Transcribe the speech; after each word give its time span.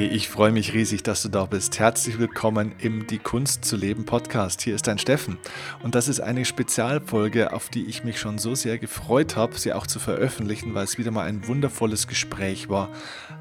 Hey, 0.00 0.06
ich 0.06 0.30
freue 0.30 0.50
mich 0.50 0.72
riesig, 0.72 1.02
dass 1.02 1.20
du 1.20 1.28
da 1.28 1.44
bist. 1.44 1.78
Herzlich 1.78 2.18
willkommen 2.18 2.72
im 2.78 3.06
Die 3.06 3.18
Kunst 3.18 3.66
zu 3.66 3.76
leben 3.76 4.06
Podcast. 4.06 4.62
Hier 4.62 4.74
ist 4.74 4.86
dein 4.86 4.96
Steffen 4.96 5.36
und 5.82 5.94
das 5.94 6.08
ist 6.08 6.20
eine 6.20 6.46
Spezialfolge, 6.46 7.52
auf 7.52 7.68
die 7.68 7.84
ich 7.84 8.02
mich 8.02 8.18
schon 8.18 8.38
so 8.38 8.54
sehr 8.54 8.78
gefreut 8.78 9.36
habe, 9.36 9.58
sie 9.58 9.74
auch 9.74 9.86
zu 9.86 9.98
veröffentlichen, 9.98 10.72
weil 10.72 10.84
es 10.84 10.96
wieder 10.96 11.10
mal 11.10 11.26
ein 11.26 11.46
wundervolles 11.46 12.08
Gespräch 12.08 12.70
war 12.70 12.88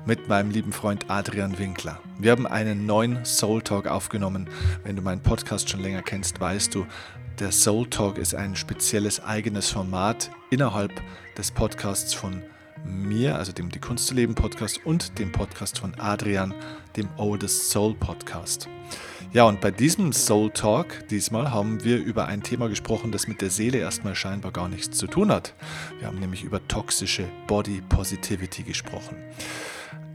mit 0.05 0.27
meinem 0.27 0.51
lieben 0.51 0.73
Freund 0.73 1.05
Adrian 1.07 1.57
Winkler. 1.57 2.01
Wir 2.17 2.31
haben 2.31 2.45
einen 2.45 2.85
neuen 2.85 3.23
Soul 3.23 3.61
Talk 3.61 3.87
aufgenommen. 3.87 4.49
Wenn 4.83 4.97
du 4.97 5.01
meinen 5.01 5.23
Podcast 5.23 5.69
schon 5.69 5.79
länger 5.79 6.01
kennst, 6.01 6.41
weißt 6.41 6.75
du, 6.75 6.85
der 7.39 7.53
Soul 7.53 7.89
Talk 7.89 8.17
ist 8.17 8.35
ein 8.35 8.57
spezielles 8.57 9.23
eigenes 9.23 9.69
Format 9.69 10.29
innerhalb 10.49 10.91
des 11.37 11.51
Podcasts 11.51 12.13
von 12.13 12.43
mir, 12.85 13.37
also 13.37 13.51
dem 13.51 13.69
Die 13.69 13.79
Kunst 13.79 14.07
zu 14.07 14.13
leben 14.13 14.35
Podcast 14.35 14.85
und 14.85 15.17
dem 15.19 15.31
Podcast 15.31 15.79
von 15.79 15.93
Adrian, 15.99 16.53
dem 16.95 17.09
Oldest 17.17 17.69
Soul 17.69 17.95
Podcast. 17.95 18.67
Ja, 19.31 19.43
und 19.43 19.61
bei 19.61 19.69
diesem 19.69 20.11
Soul 20.11 20.49
Talk 20.49 21.07
diesmal 21.09 21.51
haben 21.51 21.83
wir 21.83 21.97
über 21.97 22.25
ein 22.25 22.41
Thema 22.41 22.67
gesprochen, 22.67 23.11
das 23.11 23.27
mit 23.27 23.41
der 23.41 23.51
Seele 23.51 23.77
erstmal 23.77 24.15
scheinbar 24.15 24.51
gar 24.51 24.67
nichts 24.67 24.97
zu 24.97 25.05
tun 25.05 25.31
hat. 25.31 25.53
Wir 25.99 26.07
haben 26.07 26.19
nämlich 26.19 26.43
über 26.43 26.67
toxische 26.67 27.25
Body 27.45 27.83
Positivity 27.87 28.63
gesprochen. 28.63 29.17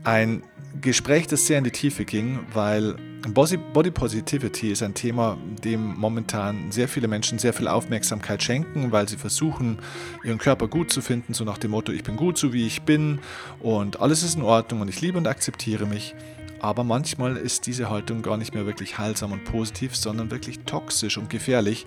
Ein 0.03 0.43
Gespräch, 0.81 1.29
das 1.29 1.47
sehr 1.47 1.59
in 1.59 1.65
die 1.65 1.71
Tiefe 1.71 2.05
ging, 2.05 2.41
weil 2.53 2.97
Body 3.29 3.91
Positivity 3.93 4.73
ist 4.73 4.83
ein 4.83 4.95
Thema, 4.95 5.39
dem 5.63 5.95
momentan 5.97 6.73
sehr 6.73 6.89
viele 6.89 7.07
Menschen 7.07 7.39
sehr 7.39 7.53
viel 7.53 7.69
Aufmerksamkeit 7.69 8.43
schenken, 8.43 8.91
weil 8.91 9.09
sie 9.09 9.17
versuchen, 9.17 9.79
ihren 10.25 10.39
Körper 10.39 10.67
gut 10.67 10.93
zu 10.93 11.01
finden, 11.01 11.35
so 11.35 11.45
nach 11.45 11.59
dem 11.59 11.71
Motto, 11.71 11.93
ich 11.93 12.03
bin 12.03 12.17
gut 12.17 12.37
so 12.37 12.53
wie 12.53 12.67
ich 12.67 12.83
bin 12.83 13.21
und 13.61 14.01
alles 14.01 14.25
ist 14.25 14.35
in 14.35 14.43
Ordnung 14.43 14.81
und 14.81 14.89
ich 14.89 15.01
liebe 15.01 15.17
und 15.17 15.29
akzeptiere 15.29 15.87
mich. 15.87 16.17
Aber 16.65 16.83
manchmal 16.83 17.37
ist 17.37 17.67
diese 17.67 17.91
Haltung 17.91 18.23
gar 18.23 18.39
nicht 18.39 18.55
mehr 18.55 18.65
wirklich 18.65 18.97
heilsam 18.97 19.33
und 19.33 19.45
positiv, 19.45 19.95
sondern 19.95 20.31
wirklich 20.31 20.61
toxisch 20.61 21.19
und 21.19 21.29
gefährlich, 21.29 21.85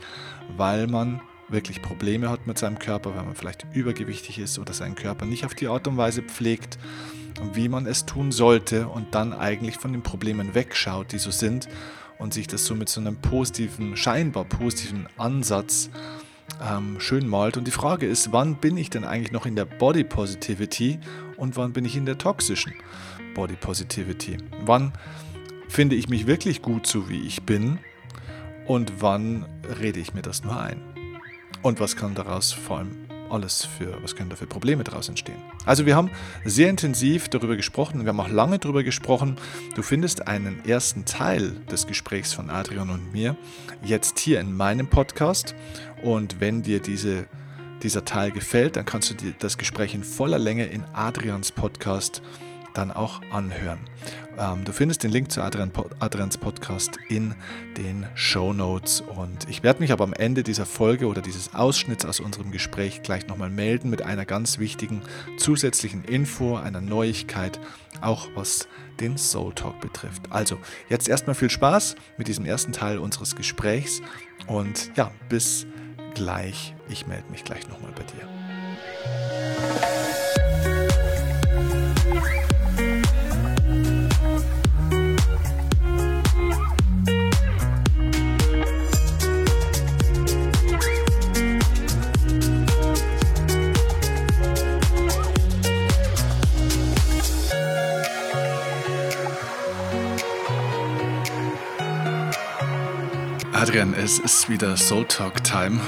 weil 0.56 0.86
man 0.86 1.20
wirklich 1.50 1.81
Probleme 1.81 2.30
hat 2.30 2.45
mit 2.45 2.59
seinem 2.59 2.78
Körper, 2.78 3.16
wenn 3.16 3.25
man 3.25 3.33
vielleicht 3.33 3.66
übergewichtig 3.73 4.38
ist 4.38 4.59
oder 4.59 4.73
seinen 4.73 4.94
Körper 4.94 5.25
nicht 5.25 5.45
auf 5.45 5.55
die 5.55 5.67
Art 5.67 5.88
und 5.88 5.98
Weise 5.98 6.22
pflegt, 6.22 6.78
wie 7.53 7.70
man 7.70 7.88
es 7.88 8.05
tun 8.05 8.31
sollte 8.31 8.88
und 8.88 9.16
dann 9.16 9.33
eigentlich 9.33 9.78
von 9.78 9.94
den 9.94 10.03
Problemen 10.03 10.53
wegschaut, 10.53 11.11
die 11.11 11.17
so 11.17 11.31
sind 11.31 11.67
und 12.20 12.36
sich 12.36 12.45
das 12.45 12.67
so 12.67 12.75
mit 12.75 12.88
so 12.88 13.02
einem 13.02 13.16
positiven, 13.16 13.98
scheinbar 13.98 14.45
positiven 14.45 15.08
Ansatz 15.17 15.89
ähm, 16.62 17.00
schön 17.00 17.28
malt. 17.28 17.58
Und 17.58 17.66
die 17.66 17.72
Frage 17.72 18.06
ist, 18.06 18.31
wann 18.31 18.56
bin 18.56 18.78
ich 18.78 18.90
denn 18.90 19.03
eigentlich 19.03 19.31
noch 19.31 19.45
in 19.45 19.56
der 19.56 19.66
Body 19.66 20.03
Positivity 20.03 21.00
und 21.38 21.58
wann 21.58 21.73
bin 21.73 21.86
ich 21.86 21.95
in 21.95 22.06
der 22.06 22.17
toxischen 22.17 22.73
Body 23.34 23.56
Positivity? 23.56 24.38
Wann 24.62 24.94
finde 25.70 25.95
ich 25.95 26.09
mich 26.09 26.28
wirklich 26.28 26.62
gut 26.62 26.88
so, 26.88 27.09
wie 27.09 27.22
ich 27.22 27.44
bin 27.44 27.80
und 28.66 29.02
wann 29.02 29.45
rede 29.80 30.00
ich 30.00 30.14
mir 30.14 30.22
das 30.22 30.44
nur 30.44 30.59
ein? 30.59 30.81
und 31.62 31.80
was 31.80 31.95
kann 31.95 32.16
daraus 32.16 32.54
vor 32.54 32.80
allem 32.80 33.06
alles 33.30 33.66
für, 33.66 34.02
was 34.02 34.16
können 34.16 34.30
da 34.30 34.36
für 34.36 34.47
Probleme 34.47 34.83
daraus 34.83 35.09
entstehen. 35.09 35.38
Also 35.66 35.86
wir 35.86 35.95
haben 35.95 36.09
sehr 36.45 36.70
intensiv 36.70 37.30
darüber 37.30 37.56
gesprochen, 37.56 38.02
wir 38.02 38.09
haben 38.09 38.20
auch 38.20 38.30
lange 38.30 38.59
darüber 38.59 38.83
gesprochen. 38.83 39.38
Du 39.75 39.81
findest 39.81 40.28
einen 40.28 40.64
ersten 40.66 41.06
Teil 41.06 41.52
des 41.72 41.88
Gesprächs 41.88 42.33
von 42.33 42.50
Adrian 42.50 42.89
und 42.89 43.11
mir 43.14 43.36
jetzt 43.83 44.20
hier 44.20 44.39
in 44.39 44.55
meinem 44.55 44.88
Podcast 44.88 45.55
und 46.03 46.39
wenn 46.39 46.64
dir 46.64 46.80
diese, 46.80 47.25
dieser 47.83 48.05
Teil 48.05 48.31
gefällt, 48.31 48.75
dann 48.75 48.86
kannst 48.86 49.09
du 49.09 49.14
dir 49.14 49.33
das 49.39 49.58
Gespräch 49.58 49.94
in 49.94 50.03
voller 50.03 50.39
Länge 50.39 50.66
in 50.66 50.83
Adrians 50.94 51.52
Podcast 51.52 52.22
dann 52.73 52.92
auch 52.92 53.22
anhören. 53.31 53.80
Ähm, 54.37 54.64
du 54.64 54.71
findest 54.71 55.03
den 55.03 55.11
Link 55.11 55.31
zu 55.31 55.42
Adrian, 55.42 55.71
Adrians 55.99 56.37
Podcast 56.37 56.98
in 57.09 57.33
den 57.75 58.05
Show 58.15 58.53
Notes. 58.53 59.02
Und 59.02 59.49
ich 59.49 59.64
werde 59.64 59.80
mich 59.80 59.92
aber 59.92 60.03
am 60.03 60.14
Ende 60.14 60.43
dieser 60.43 60.65
Folge 60.65 61.08
oder 61.08 61.21
dieses 61.21 61.55
Ausschnitts 61.55 62.05
aus 62.05 62.20
unserem 62.20 62.52
Gespräch 62.52 63.02
gleich 63.02 63.27
nochmal 63.27 63.49
melden 63.49 63.89
mit 63.89 64.02
einer 64.03 64.26
ganz 64.26 64.59
wichtigen 64.59 65.02
zusätzlichen 65.37 66.03
Info, 66.03 66.55
einer 66.55 66.81
Neuigkeit, 66.81 67.59
auch 68.02 68.27
was 68.36 68.67
den 68.99 69.17
Soul 69.17 69.53
Talk 69.53 69.80
betrifft. 69.81 70.23
Also, 70.30 70.58
jetzt 70.89 71.08
erstmal 71.08 71.36
viel 71.36 71.49
Spaß 71.49 71.95
mit 72.17 72.27
diesem 72.27 72.45
ersten 72.45 72.71
Teil 72.71 72.99
unseres 72.99 73.36
Gesprächs 73.36 74.02
und 74.47 74.92
ja, 74.95 75.11
bis 75.30 75.65
gleich. 76.14 76.76
Ich 76.89 77.08
melde 77.08 77.30
mich 77.31 77.43
gleich 77.43 77.67
nochmal 77.67 77.92
bei 77.95 78.03
dir. 78.03 79.46
Adrian, 103.67 103.94
es 103.94 104.17
ist 104.17 104.48
wieder 104.48 104.78
Soul 104.78 105.04
Talk 105.10 105.44
Time 105.44 105.82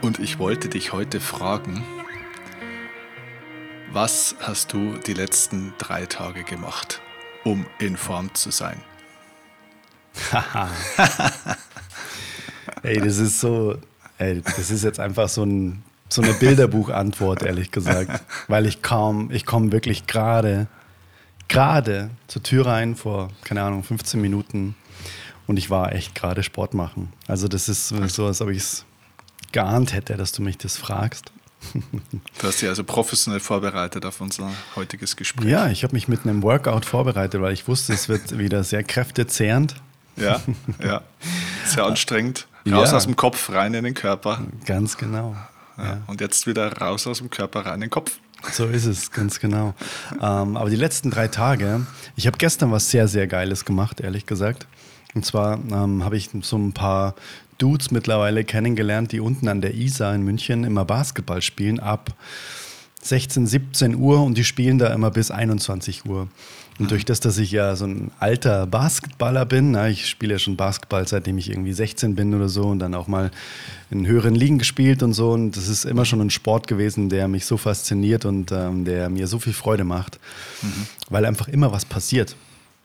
und 0.00 0.20
ich 0.20 0.38
wollte 0.38 0.70
dich 0.70 0.94
heute 0.94 1.20
fragen, 1.20 1.84
was 3.92 4.36
hast 4.40 4.72
du 4.72 4.96
die 5.06 5.12
letzten 5.12 5.74
drei 5.76 6.06
Tage 6.06 6.44
gemacht, 6.44 7.02
um 7.44 7.66
in 7.78 7.98
Form 7.98 8.34
zu 8.34 8.50
sein? 8.50 8.80
ey, 12.84 12.98
das 13.00 13.18
ist 13.18 13.38
so, 13.38 13.76
ey, 14.16 14.40
das 14.40 14.70
ist 14.70 14.82
jetzt 14.82 14.98
einfach 14.98 15.28
so, 15.28 15.44
ein, 15.44 15.82
so 16.08 16.22
eine 16.22 16.32
Bilderbuchantwort, 16.32 17.42
ehrlich 17.42 17.70
gesagt, 17.70 18.22
weil 18.48 18.64
ich 18.64 18.80
kaum, 18.80 19.30
ich 19.30 19.44
komme 19.44 19.72
wirklich 19.72 20.06
gerade, 20.06 20.68
gerade 21.48 22.08
zur 22.28 22.42
Tür 22.42 22.64
rein 22.64 22.96
vor, 22.96 23.28
keine 23.44 23.62
Ahnung, 23.62 23.84
15 23.84 24.18
Minuten 24.18 24.74
und 25.50 25.56
ich 25.56 25.68
war 25.68 25.92
echt 25.92 26.14
gerade 26.14 26.44
Sport 26.44 26.74
machen. 26.74 27.12
Also 27.26 27.48
das 27.48 27.68
ist 27.68 27.88
so, 27.88 28.26
als 28.26 28.40
ob 28.40 28.50
ich 28.50 28.58
es 28.58 28.84
geahnt 29.50 29.92
hätte, 29.92 30.16
dass 30.16 30.30
du 30.30 30.42
mich 30.42 30.56
das 30.58 30.76
fragst. 30.76 31.32
Du 32.40 32.46
hast 32.46 32.62
dich 32.62 32.68
also 32.68 32.84
professionell 32.84 33.40
vorbereitet 33.40 34.06
auf 34.06 34.20
unser 34.20 34.50
heutiges 34.76 35.16
Gespräch. 35.16 35.50
Ja, 35.50 35.68
ich 35.68 35.82
habe 35.82 35.92
mich 35.92 36.08
mit 36.08 36.22
einem 36.22 36.42
Workout 36.42 36.86
vorbereitet, 36.86 37.42
weil 37.42 37.52
ich 37.52 37.68
wusste, 37.68 37.92
es 37.92 38.08
wird 38.08 38.38
wieder 38.38 38.64
sehr 38.64 38.82
kräftezehrend. 38.82 39.74
Ja, 40.16 40.40
ja. 40.82 41.02
Sehr 41.66 41.84
anstrengend. 41.84 42.46
Raus 42.70 42.92
ja. 42.92 42.96
aus 42.96 43.04
dem 43.04 43.16
Kopf, 43.16 43.50
rein 43.50 43.74
in 43.74 43.84
den 43.84 43.94
Körper. 43.94 44.40
Ganz 44.64 44.96
genau. 44.96 45.36
Ja. 45.76 45.84
Ja. 45.84 45.98
Und 46.06 46.20
jetzt 46.20 46.46
wieder 46.46 46.72
raus 46.78 47.06
aus 47.06 47.18
dem 47.18 47.28
Körper, 47.28 47.66
rein 47.66 47.74
in 47.74 47.80
den 47.82 47.90
Kopf. 47.90 48.18
So 48.52 48.66
ist 48.66 48.86
es, 48.86 49.10
ganz 49.10 49.40
genau. 49.40 49.74
ähm, 50.22 50.56
aber 50.56 50.70
die 50.70 50.76
letzten 50.76 51.10
drei 51.10 51.28
Tage, 51.28 51.84
ich 52.16 52.26
habe 52.26 52.38
gestern 52.38 52.70
was 52.70 52.88
sehr, 52.88 53.08
sehr 53.08 53.26
Geiles 53.26 53.64
gemacht, 53.64 54.00
ehrlich 54.00 54.24
gesagt. 54.26 54.66
Und 55.14 55.24
zwar 55.24 55.58
ähm, 55.72 56.04
habe 56.04 56.16
ich 56.16 56.30
so 56.42 56.56
ein 56.56 56.72
paar 56.72 57.14
Dudes 57.58 57.90
mittlerweile 57.90 58.44
kennengelernt, 58.44 59.12
die 59.12 59.20
unten 59.20 59.48
an 59.48 59.60
der 59.60 59.74
Isar 59.74 60.14
in 60.14 60.22
München 60.22 60.64
immer 60.64 60.84
Basketball 60.84 61.42
spielen 61.42 61.80
ab 61.80 62.14
16, 63.02 63.46
17 63.46 63.94
Uhr 63.96 64.22
und 64.22 64.36
die 64.36 64.44
spielen 64.44 64.78
da 64.78 64.92
immer 64.92 65.10
bis 65.10 65.30
21 65.30 66.04
Uhr. 66.04 66.28
Und 66.78 66.86
mhm. 66.86 66.88
durch 66.88 67.04
das, 67.04 67.20
dass 67.20 67.38
ich 67.38 67.50
ja 67.50 67.74
so 67.76 67.86
ein 67.86 68.10
alter 68.18 68.66
Basketballer 68.66 69.46
bin, 69.46 69.72
na, 69.72 69.88
ich 69.88 70.06
spiele 70.08 70.34
ja 70.34 70.38
schon 70.38 70.56
Basketball, 70.56 71.06
seitdem 71.08 71.38
ich 71.38 71.50
irgendwie 71.50 71.72
16 71.72 72.14
bin 72.14 72.34
oder 72.34 72.48
so 72.48 72.64
und 72.64 72.78
dann 72.78 72.94
auch 72.94 73.06
mal 73.06 73.30
in 73.90 74.06
höheren 74.06 74.34
Ligen 74.34 74.58
gespielt 74.58 75.02
und 75.02 75.14
so. 75.14 75.32
Und 75.32 75.56
das 75.56 75.68
ist 75.68 75.84
immer 75.84 76.04
schon 76.04 76.20
ein 76.20 76.30
Sport 76.30 76.66
gewesen, 76.66 77.08
der 77.08 77.26
mich 77.28 77.46
so 77.46 77.56
fasziniert 77.56 78.24
und 78.24 78.52
ähm, 78.52 78.84
der 78.84 79.08
mir 79.08 79.26
so 79.26 79.38
viel 79.38 79.54
Freude 79.54 79.84
macht, 79.84 80.18
mhm. 80.62 80.86
weil 81.08 81.24
einfach 81.24 81.48
immer 81.48 81.72
was 81.72 81.84
passiert. 81.84 82.36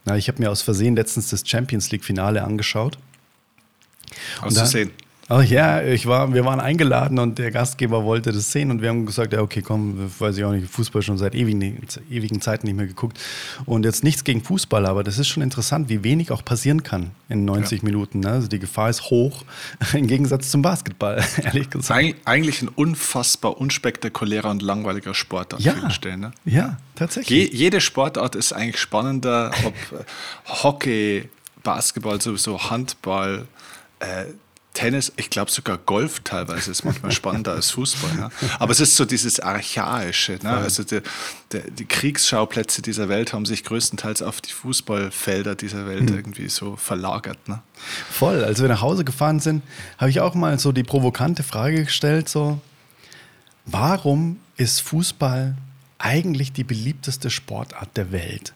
Na, 0.05 0.15
ich 0.15 0.27
habe 0.27 0.41
mir 0.41 0.51
aus 0.51 0.61
Versehen 0.61 0.95
letztens 0.95 1.29
das 1.29 1.47
Champions 1.47 1.91
League-Finale 1.91 2.43
angeschaut. 2.43 2.97
Auszusehen. 4.41 4.91
Ach 5.27 5.41
ja, 5.41 5.81
ich 5.81 6.05
war, 6.05 6.31
wir 6.35 6.45
waren 6.45 6.59
eingeladen 6.59 7.17
und 7.17 7.39
der 7.39 7.49
Gastgeber 7.49 8.03
wollte 8.03 8.31
das 8.31 8.51
sehen 8.51 8.69
und 8.69 8.83
wir 8.83 8.89
haben 8.89 9.07
gesagt, 9.07 9.33
ja 9.33 9.41
okay, 9.41 9.63
komm, 9.63 10.11
weiß 10.19 10.37
ich 10.37 10.43
auch 10.43 10.51
nicht, 10.51 10.69
Fußball 10.69 11.01
schon 11.01 11.17
seit 11.17 11.33
ewigen, 11.33 11.81
ewigen 12.11 12.41
Zeiten 12.41 12.67
nicht 12.67 12.75
mehr 12.75 12.85
geguckt. 12.85 13.19
Und 13.65 13.85
jetzt 13.85 14.03
nichts 14.03 14.23
gegen 14.23 14.43
Fußball, 14.43 14.85
aber 14.85 15.03
das 15.03 15.17
ist 15.17 15.27
schon 15.27 15.41
interessant, 15.41 15.89
wie 15.89 16.03
wenig 16.03 16.29
auch 16.29 16.45
passieren 16.45 16.83
kann 16.83 17.09
in 17.27 17.43
90 17.43 17.81
ja. 17.81 17.85
Minuten. 17.85 18.19
Ne? 18.19 18.29
Also 18.29 18.47
die 18.47 18.59
Gefahr 18.59 18.91
ist 18.91 19.09
hoch, 19.09 19.43
im 19.93 20.05
Gegensatz 20.05 20.51
zum 20.51 20.61
Basketball, 20.61 21.23
ehrlich 21.43 21.71
gesagt. 21.71 21.99
Eig 21.99 22.17
eigentlich 22.25 22.61
ein 22.61 22.67
unfassbar 22.67 23.57
unspektakulärer 23.59 24.51
und 24.51 24.61
langweiliger 24.61 25.15
Sport 25.15 25.55
an 25.55 25.59
ja, 25.59 25.73
vielen 25.73 25.89
Stellen. 25.89 26.19
Ne? 26.19 26.31
Ja, 26.45 26.77
tatsächlich. 26.93 27.51
Je, 27.51 27.57
jede 27.57 27.81
Sportart 27.81 28.35
ist 28.35 28.53
eigentlich 28.53 28.79
spannender, 28.79 29.49
ob 29.63 29.73
Hockey, 30.63 31.29
Basketball, 31.63 32.21
sowieso 32.21 32.69
Handball, 32.69 33.47
äh, 33.99 34.25
Tennis, 34.75 35.11
ich 35.15 35.31
glaube 35.31 35.49
sogar 35.49 35.79
Golf 35.79 36.19
teilweise 36.19 36.69
ist 36.69 36.83
manchmal 36.83 37.11
spannender 37.11 37.53
als 37.53 37.71
Fußball. 37.71 38.13
Ne? 38.13 38.29
Aber 38.59 38.71
es 38.71 38.79
ist 38.79 38.95
so 38.95 39.05
dieses 39.05 39.39
Archaische. 39.39 40.37
Ne? 40.43 40.49
Also 40.49 40.83
die, 40.83 41.01
die, 41.51 41.71
die, 41.71 41.85
Kriegsschauplätze 41.85 42.81
dieser 42.83 43.09
Welt 43.09 43.33
haben 43.33 43.45
sich 43.45 43.63
größtenteils 43.63 44.21
auf 44.21 44.41
die 44.41 44.51
Fußballfelder 44.51 45.55
dieser 45.55 45.87
Welt 45.87 46.09
mhm. 46.09 46.17
irgendwie 46.17 46.49
so 46.49 46.75
verlagert. 46.75 47.47
Ne? 47.47 47.61
Voll. 48.11 48.43
Als 48.43 48.61
wir 48.61 48.67
nach 48.67 48.81
Hause 48.81 49.05
gefahren 49.05 49.39
sind, 49.39 49.63
habe 49.97 50.11
ich 50.11 50.19
auch 50.19 50.35
mal 50.35 50.59
so 50.59 50.71
die 50.71 50.83
provokante 50.83 51.41
Frage 51.41 51.85
gestellt: 51.85 52.27
so, 52.29 52.59
warum 53.65 54.39
ist 54.57 54.81
Fußball 54.81 55.55
eigentlich 55.97 56.51
die 56.51 56.65
beliebteste 56.65 57.29
Sportart 57.29 57.95
der 57.95 58.11
Welt? 58.11 58.53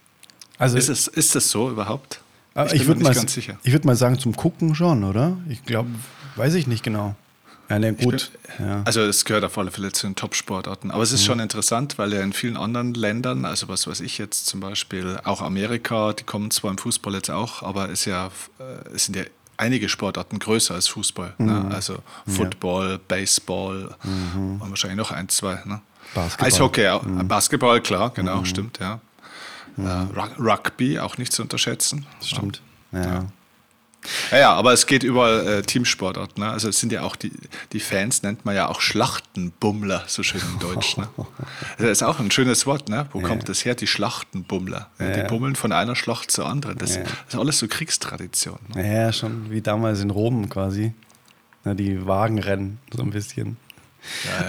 Also, 0.57 0.77
ist, 0.77 0.89
es, 0.89 1.07
ist 1.07 1.33
das 1.36 1.50
so 1.50 1.72
überhaupt? 1.72 2.19
Ich, 2.67 2.81
ich 2.81 2.88
würde 2.88 3.01
mal, 3.01 3.15
würd 3.15 3.85
mal 3.85 3.95
sagen, 3.95 4.19
zum 4.19 4.35
Gucken 4.35 4.75
schon, 4.75 5.03
oder? 5.03 5.38
Ich 5.47 5.63
glaube, 5.63 5.89
weiß 6.35 6.53
ich 6.56 6.67
nicht 6.67 6.83
genau. 6.83 7.15
Ja, 7.69 7.77
ne, 7.77 7.94
gut. 7.94 8.31
Bin, 8.57 8.67
ja. 8.67 8.81
Also 8.85 9.01
es 9.01 9.25
gehört 9.25 9.44
auf 9.44 9.57
alle 9.57 9.69
Fälle 9.69 9.91
zu 9.91 10.07
den 10.07 10.15
Top-Sportarten. 10.15 10.89
Aber 10.89 11.03
es 11.03 11.11
ist 11.11 11.21
mhm. 11.21 11.25
schon 11.25 11.39
interessant, 11.39 11.97
weil 11.97 12.13
ja 12.13 12.21
in 12.21 12.33
vielen 12.33 12.57
anderen 12.57 12.95
Ländern, 12.95 13.45
also 13.45 13.67
was 13.67 13.85
weiß 13.85 14.01
ich 14.01 14.17
jetzt 14.17 14.47
zum 14.47 14.59
Beispiel, 14.59 15.19
auch 15.23 15.41
Amerika, 15.41 16.13
die 16.13 16.23
kommen 16.23 16.50
zwar 16.50 16.71
im 16.71 16.79
Fußball 16.79 17.13
jetzt 17.13 17.29
auch, 17.29 17.61
aber 17.61 17.89
es, 17.89 18.06
ja, 18.06 18.31
äh, 18.59 18.95
es 18.95 19.05
sind 19.05 19.15
ja 19.15 19.23
einige 19.57 19.88
Sportarten 19.88 20.39
größer 20.39 20.73
als 20.73 20.88
Fußball. 20.88 21.35
Ne? 21.38 21.51
Mhm. 21.51 21.69
Ne? 21.69 21.75
Also 21.75 22.00
Football, 22.25 22.91
ja. 22.91 23.00
Baseball 23.07 23.95
mhm. 24.03 24.62
und 24.62 24.69
wahrscheinlich 24.69 24.97
noch 24.97 25.12
ein, 25.12 25.29
zwei. 25.29 25.62
Ne? 25.65 25.81
Basketball. 26.15 26.47
Eishockey. 26.47 27.00
Mhm. 27.03 27.27
Basketball, 27.27 27.81
klar, 27.81 28.09
genau, 28.09 28.38
mhm. 28.38 28.45
stimmt, 28.45 28.79
ja. 28.79 29.00
Äh, 29.85 30.41
Rugby 30.41 30.99
auch 30.99 31.17
nicht 31.17 31.31
zu 31.31 31.41
unterschätzen. 31.41 32.05
Stimmt. 32.21 32.61
Ja. 32.91 33.01
ja. 33.01 33.25
Ja, 34.31 34.37
ja, 34.37 34.53
aber 34.53 34.73
es 34.73 34.85
geht 34.85 35.03
überall 35.03 35.45
äh, 35.45 35.61
Teamsportart. 35.61 36.37
Ne? 36.37 36.49
Also 36.49 36.69
es 36.69 36.79
sind 36.79 36.91
ja 36.91 37.01
auch 37.01 37.15
die, 37.15 37.31
die 37.73 37.79
Fans, 37.79 38.23
nennt 38.23 38.45
man 38.45 38.55
ja 38.55 38.67
auch 38.69 38.79
Schlachtenbummler, 38.81 40.03
so 40.07 40.23
schön 40.23 40.41
in 40.53 40.59
Deutsch. 40.59 40.97
Ne? 40.97 41.07
Das 41.77 41.89
ist 41.89 42.03
auch 42.03 42.19
ein 42.19 42.31
schönes 42.31 42.65
Wort. 42.65 42.89
Ne? 42.89 43.07
Wo 43.11 43.19
ja. 43.19 43.27
kommt 43.27 43.49
das 43.49 43.65
her? 43.65 43.75
Die 43.75 43.87
Schlachtenbummler. 43.87 44.89
Ja, 44.99 45.11
die 45.11 45.27
bummeln 45.27 45.55
von 45.55 45.71
einer 45.71 45.95
Schlacht 45.95 46.31
zur 46.31 46.45
anderen. 46.45 46.77
Das, 46.77 46.93
das 46.93 47.11
ist 47.29 47.35
alles 47.35 47.59
so 47.59 47.67
Kriegstradition. 47.67 48.59
Ne? 48.73 48.93
Ja, 48.93 49.13
schon 49.13 49.51
wie 49.51 49.61
damals 49.61 50.01
in 50.01 50.09
Rom 50.09 50.49
quasi. 50.49 50.93
Na, 51.65 51.73
die 51.73 52.05
Wagenrennen, 52.05 52.79
so 52.95 53.03
ein 53.03 53.11
bisschen. 53.11 53.57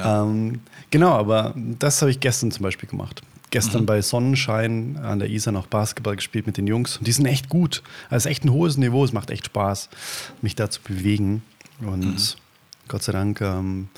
Ähm, 0.04 0.60
genau, 0.90 1.12
aber 1.14 1.54
das 1.56 2.00
habe 2.02 2.12
ich 2.12 2.20
gestern 2.20 2.52
zum 2.52 2.62
Beispiel 2.62 2.88
gemacht 2.88 3.22
gestern 3.50 3.82
mhm. 3.82 3.86
bei 3.86 4.02
Sonnenschein 4.02 4.98
an 5.02 5.18
der 5.18 5.28
Isar 5.28 5.52
noch 5.52 5.66
Basketball 5.66 6.16
gespielt 6.16 6.46
mit 6.46 6.56
den 6.56 6.66
Jungs. 6.66 6.96
Und 6.98 7.06
die 7.06 7.12
sind 7.12 7.26
echt 7.26 7.48
gut. 7.48 7.82
Also 8.08 8.28
echt 8.28 8.44
ein 8.44 8.52
hohes 8.52 8.76
Niveau. 8.76 9.04
Es 9.04 9.12
macht 9.12 9.30
echt 9.30 9.46
Spaß, 9.46 9.88
mich 10.42 10.54
da 10.54 10.70
zu 10.70 10.80
bewegen. 10.82 11.42
Und 11.80 12.04
mhm. 12.04 12.18
Gott 12.88 13.02
sei 13.02 13.12
Dank 13.12 13.40
ähm, 13.40 13.88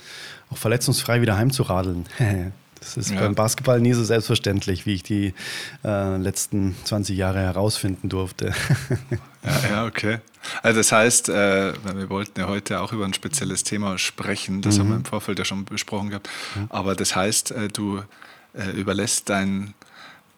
auch 0.51 0.59
verletzungsfrei 0.59 1.21
wieder 1.21 1.37
heimzuradeln. 1.37 2.07
Das 2.83 2.97
ist 2.97 3.13
ja. 3.13 3.21
beim 3.21 3.37
Basketball 3.37 3.81
nie 3.81 3.93
so 3.93 4.03
selbstverständlich, 4.03 4.87
wie 4.87 4.95
ich 4.95 5.05
die 5.05 5.35
äh, 5.85 6.17
letzten 6.17 6.75
20 6.83 7.17
Jahre 7.17 7.39
herausfinden 7.39 8.09
durfte. 8.09 8.53
ja, 9.45 9.69
ja, 9.71 9.87
okay. 9.87 10.19
Also 10.65 10.81
das 10.81 10.91
heißt, 10.91 11.29
äh, 11.29 11.75
wir 11.95 12.11
wollten 12.11 12.41
ja 12.41 12.49
heute 12.49 12.81
auch 12.81 12.93
über 12.93 13.05
ein 13.05 13.15
spezielles 13.15 13.63
Thema 13.63 13.99
sprechen, 13.99 14.63
das 14.63 14.77
mhm. 14.77 14.81
haben 14.81 14.89
wir 14.89 14.97
im 14.97 15.05
Vorfeld 15.05 15.39
ja 15.39 15.45
schon 15.45 15.65
besprochen 15.65 16.09
gehabt. 16.09 16.29
Mhm. 16.57 16.67
Aber 16.71 16.97
das 16.97 17.15
heißt, 17.15 17.53
äh, 17.53 17.69
du 17.69 18.03
äh, 18.55 18.71
überlässt 18.71 19.29
deinen 19.29 19.75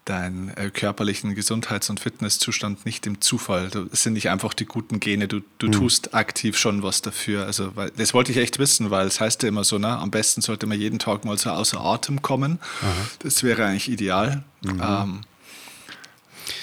deinen 0.05 0.55
äh, 0.57 0.71
körperlichen 0.71 1.35
Gesundheits- 1.35 1.89
und 1.89 1.99
Fitnesszustand 1.99 2.85
nicht 2.85 3.07
dem 3.07 3.21
Zufall. 3.21 3.71
Es 3.91 4.03
sind 4.03 4.13
nicht 4.13 4.29
einfach 4.29 4.53
die 4.53 4.67
guten 4.67 5.01
Gene, 5.01 5.29
du, 5.29 5.41
du 5.59 5.69
mhm. 5.69 5.73
tust 5.73 6.15
aktiv 6.15 6.59
schon 6.59 6.83
was 6.83 7.01
dafür. 7.01 7.47
Also, 7.47 7.75
weil, 7.75 7.91
das 7.91 8.13
wollte 8.13 8.31
ich 8.31 8.39
echt 8.39 8.59
wissen, 8.59 8.91
weil 8.91 9.07
es 9.07 9.21
heißt 9.21 9.43
ja 9.43 9.49
immer 9.49 9.65
so, 9.65 9.79
na, 9.79 9.99
am 9.99 10.11
besten 10.11 10.43
sollte 10.43 10.67
man 10.67 10.79
jeden 10.79 10.99
Tag 10.99 11.25
mal 11.25 11.39
so 11.39 11.51
außer 11.51 11.81
Atem 11.81 12.21
kommen. 12.21 12.59
Aha. 12.83 12.93
Das 13.21 13.43
wäre 13.43 13.65
eigentlich 13.65 13.89
ideal. 13.89 14.45
Mhm. 14.63 14.83
Ähm, 14.83 15.21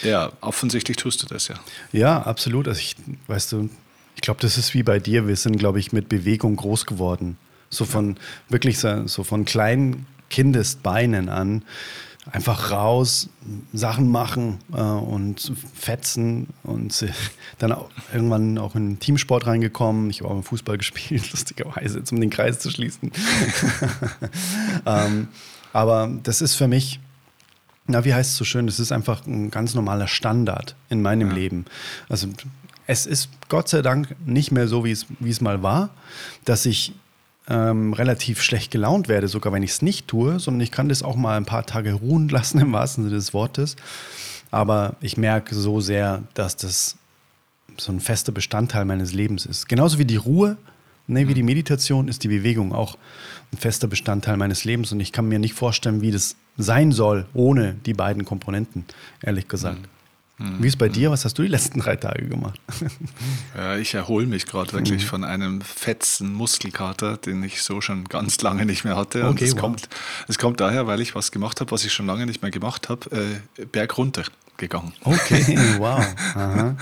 ja, 0.04 0.32
offensichtlich 0.42 0.98
tust 0.98 1.24
du 1.24 1.28
das 1.28 1.48
ja. 1.48 1.56
Ja, 1.92 2.22
absolut. 2.22 2.68
Also 2.68 2.80
ich, 2.80 2.96
weißt 3.26 3.52
du, 3.54 3.70
ich 4.16 4.22
glaube, 4.22 4.40
das 4.42 4.58
ist 4.60 4.76
wie 4.76 4.84
bei 4.84 5.00
dir. 5.00 5.28
Wir 5.28 5.36
sind, 5.36 5.58
glaube 5.58 5.80
ich, 5.80 5.92
mit 5.92 6.10
Bewegung 6.10 6.56
groß 6.56 6.86
geworden. 6.86 7.38
So 7.70 7.86
von 7.86 8.16
ja. 8.16 8.22
wirklich 8.50 8.78
so, 8.78 9.08
so 9.08 9.24
von 9.24 9.46
kleinen 9.46 10.06
Kindesbeinen 10.32 11.30
an. 11.30 11.64
Einfach 12.32 12.70
raus, 12.70 13.30
Sachen 13.74 14.12
machen 14.12 14.60
äh, 14.74 14.80
und 14.80 15.54
fetzen 15.74 16.48
und 16.64 17.06
dann 17.58 17.72
auch 17.72 17.90
irgendwann 18.14 18.60
auch 18.60 18.76
in 18.76 18.90
den 18.90 19.00
Teamsport 19.00 19.48
reingekommen. 19.48 20.10
Ich 20.12 20.22
habe 20.22 20.30
auch 20.30 20.38
im 20.38 20.44
Fußball 20.44 20.78
gespielt, 20.80 21.32
lustigerweise, 21.32 22.00
jetzt 22.00 22.12
um 22.12 22.22
den 22.22 22.30
Kreis 22.30 22.60
zu 22.60 22.70
schließen. 22.70 23.12
ähm, 24.86 25.28
aber 25.74 26.12
das 26.24 26.42
ist 26.42 26.56
für 26.56 26.68
mich, 26.68 27.00
na, 27.88 28.06
wie 28.06 28.14
heißt 28.14 28.32
es 28.32 28.38
so 28.38 28.46
schön, 28.46 28.68
das 28.68 28.80
ist 28.80 28.92
einfach 28.92 29.26
ein 29.26 29.50
ganz 29.50 29.74
normaler 29.74 30.08
Standard 30.08 30.76
in 30.90 31.02
meinem 31.02 31.30
ja. 31.30 31.36
Leben. 31.36 31.66
Also 32.08 32.28
es 32.86 33.08
ist 33.08 33.30
Gott 33.50 33.68
sei 33.68 33.82
Dank 33.82 34.16
nicht 34.26 34.52
mehr 34.52 34.68
so, 34.68 34.86
wie 34.86 34.92
es, 34.92 35.08
wie 35.20 35.30
es 35.30 35.42
mal 35.42 35.64
war, 35.64 35.90
dass 36.46 36.66
ich 36.66 36.94
ähm, 37.50 37.94
relativ 37.94 38.42
schlecht 38.42 38.72
gelaunt 38.72 39.08
werde, 39.08 39.28
sogar 39.28 39.52
wenn 39.54 39.64
ich 39.64 39.72
es 39.72 39.82
nicht 39.82 40.08
tue, 40.08 40.40
sondern 40.40 40.62
ich 40.62 40.72
kann 40.72 40.90
das 40.90 41.04
auch 41.04 41.16
mal 41.16 41.38
ein 41.38 41.46
paar 41.46 41.66
Tage 41.66 41.94
ruhen 41.94 42.30
lassen, 42.30 42.60
im 42.62 42.74
wahrsten 42.74 43.04
Sinne 43.04 43.16
des 43.16 43.34
Wortes. 43.34 43.76
Aber 44.52 44.96
ich 45.02 45.18
merke 45.18 45.56
so 45.56 45.80
sehr, 45.80 46.24
dass 46.34 46.58
das 46.58 46.98
so 47.78 47.92
ein 47.92 48.00
fester 48.00 48.32
Bestandteil 48.32 48.86
meines 48.86 49.14
Lebens 49.14 49.46
ist. 49.46 49.68
Genauso 49.70 49.98
wie 49.98 50.06
die 50.06 50.18
Ruhe, 50.18 50.58
ne, 51.08 51.28
wie 51.28 51.34
die 51.34 51.44
Meditation, 51.44 52.08
ist 52.08 52.24
die 52.24 52.28
Bewegung 52.28 52.74
auch 52.74 52.98
ein 53.54 53.58
fester 53.58 53.88
Bestandteil 53.88 54.38
meines 54.38 54.66
Lebens. 54.66 54.92
Und 54.92 55.00
ich 55.00 55.12
kann 55.12 55.28
mir 55.28 55.40
nicht 55.40 55.54
vorstellen, 55.54 56.02
wie 56.02 56.12
das 56.12 56.36
sein 56.58 56.92
soll, 56.92 57.26
ohne 57.34 57.76
die 57.86 57.94
beiden 57.94 58.26
Komponenten, 58.26 58.86
ehrlich 59.22 59.48
gesagt. 59.48 59.82
Mhm. 59.82 60.01
Wie 60.60 60.68
ist 60.68 60.78
bei 60.78 60.90
dir? 60.90 61.12
Was 61.12 61.26
hast 61.26 61.38
du 61.38 61.44
die 61.44 61.48
letzten 61.48 61.80
drei 61.80 61.96
Tage 61.96 62.28
gemacht? 62.28 62.60
Ja, 63.56 63.76
ich 63.76 63.94
erhole 63.94 64.26
mich 64.26 64.46
gerade 64.46 64.72
wirklich 64.72 65.04
mhm. 65.04 65.08
von 65.08 65.24
einem 65.24 65.62
fetzen 65.62 66.34
Muskelkater, 66.34 67.18
den 67.18 67.44
ich 67.44 67.62
so 67.62 67.82
schon 67.82 68.06
ganz 68.06 68.42
lange 68.42 68.66
nicht 68.66 68.86
mehr 68.86 68.96
hatte. 68.96 69.26
Und 69.26 69.32
okay, 69.32 69.46
es, 69.46 69.54
wow. 69.54 69.62
kommt, 69.62 69.90
es 70.28 70.38
kommt 70.38 70.60
daher, 70.60 70.88
weil 70.88 71.02
ich 71.02 71.16
was 71.16 71.32
gemacht 71.32 71.60
habe, 71.60 71.72
was 71.72 71.84
ich 71.84 71.92
schon 71.92 72.06
lange 72.06 72.26
nicht 72.26 72.42
mehr 72.42 72.52
gemacht 72.52 72.90
habe, 72.90 73.42
äh, 73.58 73.66
bergunter 73.66 74.24
gegangen. 74.58 74.94
Okay, 75.04 75.58
wow. 75.80 76.06
Aha. 76.36 76.76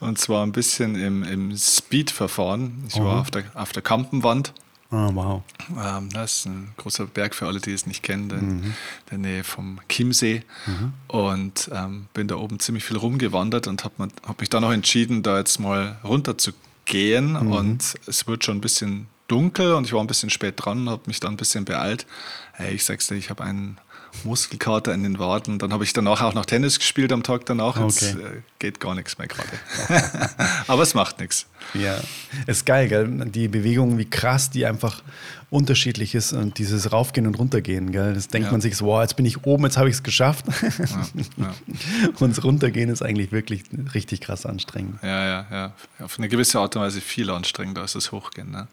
Und 0.00 0.18
zwar 0.18 0.46
ein 0.46 0.52
bisschen 0.52 0.94
im, 0.94 1.22
im 1.22 1.56
Speed-Verfahren. 1.56 2.84
Ich 2.88 2.98
war 2.98 3.20
auf 3.20 3.30
der, 3.30 3.44
auf 3.54 3.72
der 3.72 3.82
Kampenwand 3.82 4.54
Oh, 4.92 5.10
wow. 5.14 5.42
Ähm, 5.80 6.10
das 6.10 6.38
ist 6.38 6.46
ein 6.46 6.72
großer 6.76 7.06
Berg 7.06 7.34
für 7.34 7.46
alle, 7.46 7.60
die 7.60 7.72
es 7.72 7.86
nicht 7.86 8.02
kennen, 8.02 8.30
in 8.30 8.46
mhm. 8.46 8.74
der 9.10 9.18
Nähe 9.18 9.44
vom 9.44 9.80
Chiemsee. 9.88 10.42
Mhm. 10.66 10.92
Und 11.06 11.70
ähm, 11.72 12.06
bin 12.12 12.26
da 12.26 12.36
oben 12.36 12.58
ziemlich 12.58 12.84
viel 12.84 12.96
rumgewandert 12.96 13.68
und 13.68 13.84
habe 13.84 14.08
hab 14.26 14.40
mich 14.40 14.50
dann 14.50 14.64
auch 14.64 14.72
entschieden, 14.72 15.22
da 15.22 15.38
jetzt 15.38 15.60
mal 15.60 15.98
runter 16.02 16.36
zu 16.38 16.52
gehen. 16.86 17.32
Mhm. 17.32 17.52
Und 17.52 17.94
es 18.06 18.26
wird 18.26 18.44
schon 18.44 18.58
ein 18.58 18.60
bisschen 18.60 19.06
dunkel 19.28 19.74
und 19.74 19.86
ich 19.86 19.92
war 19.92 20.00
ein 20.00 20.08
bisschen 20.08 20.30
spät 20.30 20.54
dran, 20.56 20.90
habe 20.90 21.02
mich 21.06 21.20
dann 21.20 21.34
ein 21.34 21.36
bisschen 21.36 21.64
beeilt. 21.64 22.04
Hey, 22.52 22.74
ich 22.74 22.84
sag's 22.84 23.06
dir, 23.06 23.14
ich 23.14 23.30
habe 23.30 23.44
einen 23.44 23.78
Muskelkater 24.24 24.92
in 24.92 25.02
den 25.02 25.18
Waden. 25.18 25.58
Dann 25.58 25.72
habe 25.72 25.84
ich 25.84 25.92
danach 25.92 26.22
auch 26.22 26.34
noch 26.34 26.46
Tennis 26.46 26.78
gespielt 26.78 27.12
am 27.12 27.22
Tag 27.22 27.46
danach. 27.46 27.76
Okay. 27.76 27.84
Jetzt 27.86 28.14
äh, 28.14 28.42
geht 28.58 28.80
gar 28.80 28.94
nichts 28.94 29.18
mehr 29.18 29.28
gerade. 29.28 29.48
Aber 30.66 30.82
es 30.82 30.94
macht 30.94 31.20
nichts. 31.20 31.46
Ja, 31.74 32.00
ist 32.46 32.66
geil, 32.66 32.88
gell? 32.88 33.06
Die 33.26 33.48
Bewegung, 33.48 33.98
wie 33.98 34.08
krass 34.08 34.50
die 34.50 34.66
einfach 34.66 35.02
unterschiedlich 35.50 36.14
ist 36.14 36.32
und 36.32 36.58
dieses 36.58 36.92
Raufgehen 36.92 37.26
und 37.26 37.38
Runtergehen, 37.38 37.92
gell? 37.92 38.14
Das 38.14 38.28
denkt 38.28 38.46
ja. 38.46 38.52
man 38.52 38.60
sich 38.60 38.76
so, 38.76 38.86
wow, 38.86 39.02
jetzt 39.02 39.16
bin 39.16 39.26
ich 39.26 39.44
oben, 39.44 39.64
jetzt 39.64 39.76
habe 39.76 39.88
ich 39.88 39.96
es 39.96 40.02
geschafft. 40.02 40.46
Ja, 40.46 41.06
ja. 41.36 41.54
und 42.18 42.36
das 42.36 42.44
Runtergehen 42.44 42.88
ist 42.88 43.02
eigentlich 43.02 43.32
wirklich 43.32 43.64
richtig 43.94 44.20
krass 44.20 44.46
anstrengend. 44.46 44.98
Ja, 45.02 45.26
ja, 45.26 45.46
ja. 45.50 45.72
Auf 46.04 46.18
eine 46.18 46.28
gewisse 46.28 46.58
Art 46.58 46.76
und 46.76 46.82
Weise 46.82 47.00
viel 47.00 47.30
anstrengender 47.30 47.82
als 47.82 47.92
das 47.92 48.12
Hochgehen. 48.12 48.50
Ne? 48.50 48.68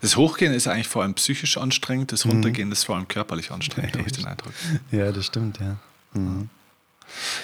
Das 0.00 0.16
Hochgehen 0.16 0.52
ist 0.52 0.66
eigentlich 0.66 0.88
vor 0.88 1.02
allem 1.02 1.14
psychisch 1.14 1.56
anstrengend, 1.58 2.12
das 2.12 2.24
mhm. 2.24 2.32
Runtergehen 2.32 2.72
ist 2.72 2.84
vor 2.84 2.96
allem 2.96 3.08
körperlich 3.08 3.50
anstrengend, 3.50 3.96
habe 3.96 4.06
ich 4.06 4.12
den 4.12 4.26
Eindruck. 4.26 4.52
Ja, 4.90 5.12
das 5.12 5.26
stimmt, 5.26 5.58
ja. 5.60 5.76
Mhm. 6.14 6.50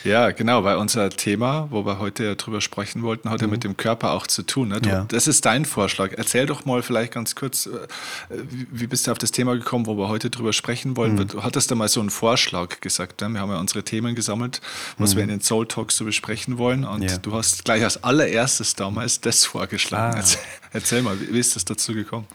Ja, 0.04 0.30
genau, 0.30 0.64
weil 0.64 0.76
unser 0.76 1.11
Thema, 1.11 1.68
wo 1.71 1.85
wir 1.87 1.99
heute 1.99 2.37
drüber 2.37 2.61
sprechen 2.61 3.02
wollten, 3.02 3.30
hat 3.30 3.40
ja 3.40 3.47
mhm. 3.47 3.52
mit 3.52 3.64
dem 3.64 3.76
Körper 3.76 4.12
auch 4.12 4.26
zu 4.26 4.42
tun. 4.42 4.68
Ne? 4.68 4.80
Du, 4.80 4.88
ja. 4.88 5.04
Das 5.09 5.26
ist 5.26 5.44
dein 5.44 5.64
Vorschlag. 5.64 6.12
Erzähl 6.16 6.47
doch 6.47 6.64
mal 6.64 6.83
vielleicht 6.83 7.12
ganz 7.12 7.35
kurz, 7.35 7.66
äh, 7.66 7.71
wie 8.71 8.87
bist 8.87 9.06
du 9.06 9.12
auf 9.12 9.18
das 9.18 9.30
Thema 9.30 9.54
gekommen, 9.54 9.87
wo 9.87 9.97
wir 9.97 10.09
heute 10.09 10.30
drüber 10.30 10.52
sprechen 10.52 10.97
wollen? 10.97 11.14
Mhm. 11.14 11.28
Du 11.28 11.42
hattest 11.42 11.71
da 11.71 11.75
mal 11.75 11.88
so 11.88 12.00
einen 12.00 12.11
Vorschlag 12.11 12.80
gesagt. 12.80 13.21
Ne? 13.21 13.30
Wir 13.30 13.40
haben 13.40 13.50
ja 13.50 13.59
unsere 13.59 13.83
Themen 13.83 14.14
gesammelt, 14.14 14.61
was 14.99 15.12
mhm. 15.12 15.16
wir 15.16 15.23
in 15.25 15.30
den 15.30 15.40
Soul 15.40 15.66
Talks 15.66 15.97
so 15.97 16.04
besprechen 16.04 16.59
wollen. 16.59 16.85
Und 16.85 17.02
ja. 17.02 17.18
du 17.18 17.35
hast 17.35 17.64
gleich 17.64 17.83
als 17.83 18.02
allererstes 18.02 18.75
damals 18.75 19.21
das 19.21 19.44
vorgeschlagen. 19.44 20.14
Ah. 20.14 20.18
Erzähl, 20.18 20.40
erzähl, 20.73 21.02
mal, 21.02 21.16
wie 21.21 21.38
ist 21.38 21.56
das 21.56 21.64
dazu 21.64 21.94
gekommen? 21.94 22.26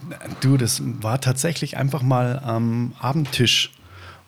Du, 0.41 0.57
das 0.57 0.81
war 0.83 1.21
tatsächlich 1.21 1.77
einfach 1.77 2.01
mal 2.01 2.39
am 2.39 2.93
Abendtisch 3.00 3.71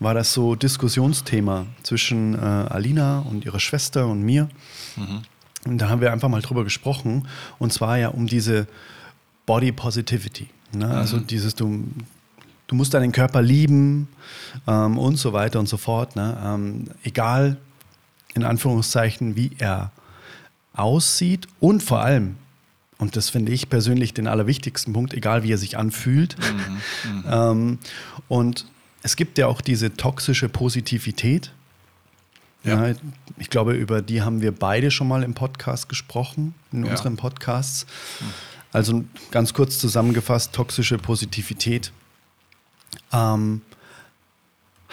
war 0.01 0.15
das 0.15 0.33
so 0.33 0.55
Diskussionsthema 0.55 1.67
zwischen 1.83 2.33
äh, 2.33 2.37
Alina 2.39 3.19
und 3.19 3.45
ihrer 3.45 3.59
Schwester 3.59 4.07
und 4.07 4.23
mir. 4.23 4.49
Mhm. 4.95 5.21
Und 5.65 5.77
da 5.77 5.89
haben 5.89 6.01
wir 6.01 6.11
einfach 6.11 6.27
mal 6.27 6.41
drüber 6.41 6.63
gesprochen. 6.63 7.27
Und 7.59 7.71
zwar 7.71 7.99
ja 7.99 8.09
um 8.09 8.25
diese 8.25 8.67
Body 9.45 9.71
Positivity. 9.71 10.49
Ne? 10.73 10.85
Also 10.85 10.93
mhm. 10.93 10.97
Also 10.97 11.17
dieses, 11.19 11.53
du, 11.53 11.87
du 12.65 12.75
musst 12.75 12.95
deinen 12.95 13.11
Körper 13.11 13.43
lieben 13.43 14.07
ähm, 14.65 14.97
und 14.97 15.17
so 15.17 15.33
weiter 15.33 15.59
und 15.59 15.69
so 15.69 15.77
fort. 15.77 16.15
Ne? 16.15 16.35
Ähm, 16.43 16.87
egal, 17.03 17.57
in 18.33 18.43
Anführungszeichen, 18.43 19.35
wie 19.35 19.51
er 19.59 19.91
aussieht 20.73 21.47
und 21.59 21.83
vor 21.83 22.01
allem, 22.01 22.37
und 22.97 23.15
das 23.15 23.29
finde 23.29 23.51
ich 23.51 23.69
persönlich 23.69 24.15
den 24.15 24.25
allerwichtigsten 24.25 24.93
Punkt, 24.93 25.13
egal 25.13 25.43
wie 25.43 25.51
er 25.51 25.59
sich 25.59 25.77
anfühlt. 25.77 26.37
Mhm, 26.39 27.17
mhm. 27.17 27.23
ähm, 27.29 27.79
und 28.27 28.65
es 29.03 29.15
gibt 29.15 29.37
ja 29.37 29.47
auch 29.47 29.61
diese 29.61 29.93
toxische 29.93 30.49
Positivität. 30.49 31.51
Ja. 32.63 32.87
ja. 32.87 32.95
ich 33.37 33.49
glaube, 33.49 33.73
über 33.73 34.01
die 34.01 34.21
haben 34.21 34.41
wir 34.41 34.51
beide 34.51 34.91
schon 34.91 35.07
mal 35.07 35.23
im 35.23 35.33
Podcast 35.33 35.89
gesprochen, 35.89 36.53
in 36.71 36.85
ja. 36.85 36.91
unseren 36.91 37.17
Podcasts. 37.17 37.85
Also 38.71 39.03
ganz 39.31 39.53
kurz 39.53 39.79
zusammengefasst, 39.79 40.53
toxische 40.53 40.97
Positivität 40.97 41.91
ähm, 43.11 43.61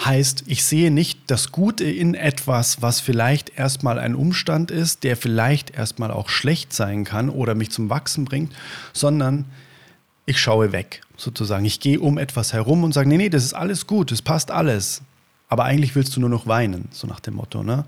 heißt, 0.05 0.45
ich 0.47 0.65
sehe 0.65 0.91
nicht 0.91 1.21
das 1.27 1.51
Gute 1.51 1.85
in 1.85 2.15
etwas, 2.15 2.83
was 2.83 3.01
vielleicht 3.01 3.59
erstmal 3.59 3.99
ein 3.99 4.15
Umstand 4.15 4.71
ist, 4.71 5.03
der 5.03 5.17
vielleicht 5.17 5.71
erstmal 5.71 6.11
auch 6.11 6.29
schlecht 6.29 6.73
sein 6.73 7.05
kann 7.05 7.29
oder 7.29 7.55
mich 7.55 7.71
zum 7.71 7.91
Wachsen 7.91 8.25
bringt, 8.25 8.55
sondern 8.93 9.47
ich 10.25 10.41
schaue 10.41 10.73
weg, 10.73 11.01
sozusagen. 11.19 11.67
Ich 11.67 11.81
gehe 11.81 12.01
um 12.01 12.17
etwas 12.17 12.55
herum 12.55 12.85
und 12.85 12.95
sage, 12.95 13.09
nee, 13.09 13.19
nee, 13.19 13.29
das 13.29 13.45
ist 13.45 13.53
alles 13.53 13.87
gut, 13.87 14.11
das 14.11 14.23
passt 14.23 14.51
alles. 14.51 15.03
Aber 15.51 15.65
eigentlich 15.65 15.95
willst 15.95 16.17
du 16.17 16.21
nur 16.21 16.31
noch 16.31 16.47
weinen, 16.47 16.89
so 16.91 17.07
nach 17.07 17.21
dem 17.21 17.35
Motto. 17.35 17.63
Ne? 17.63 17.85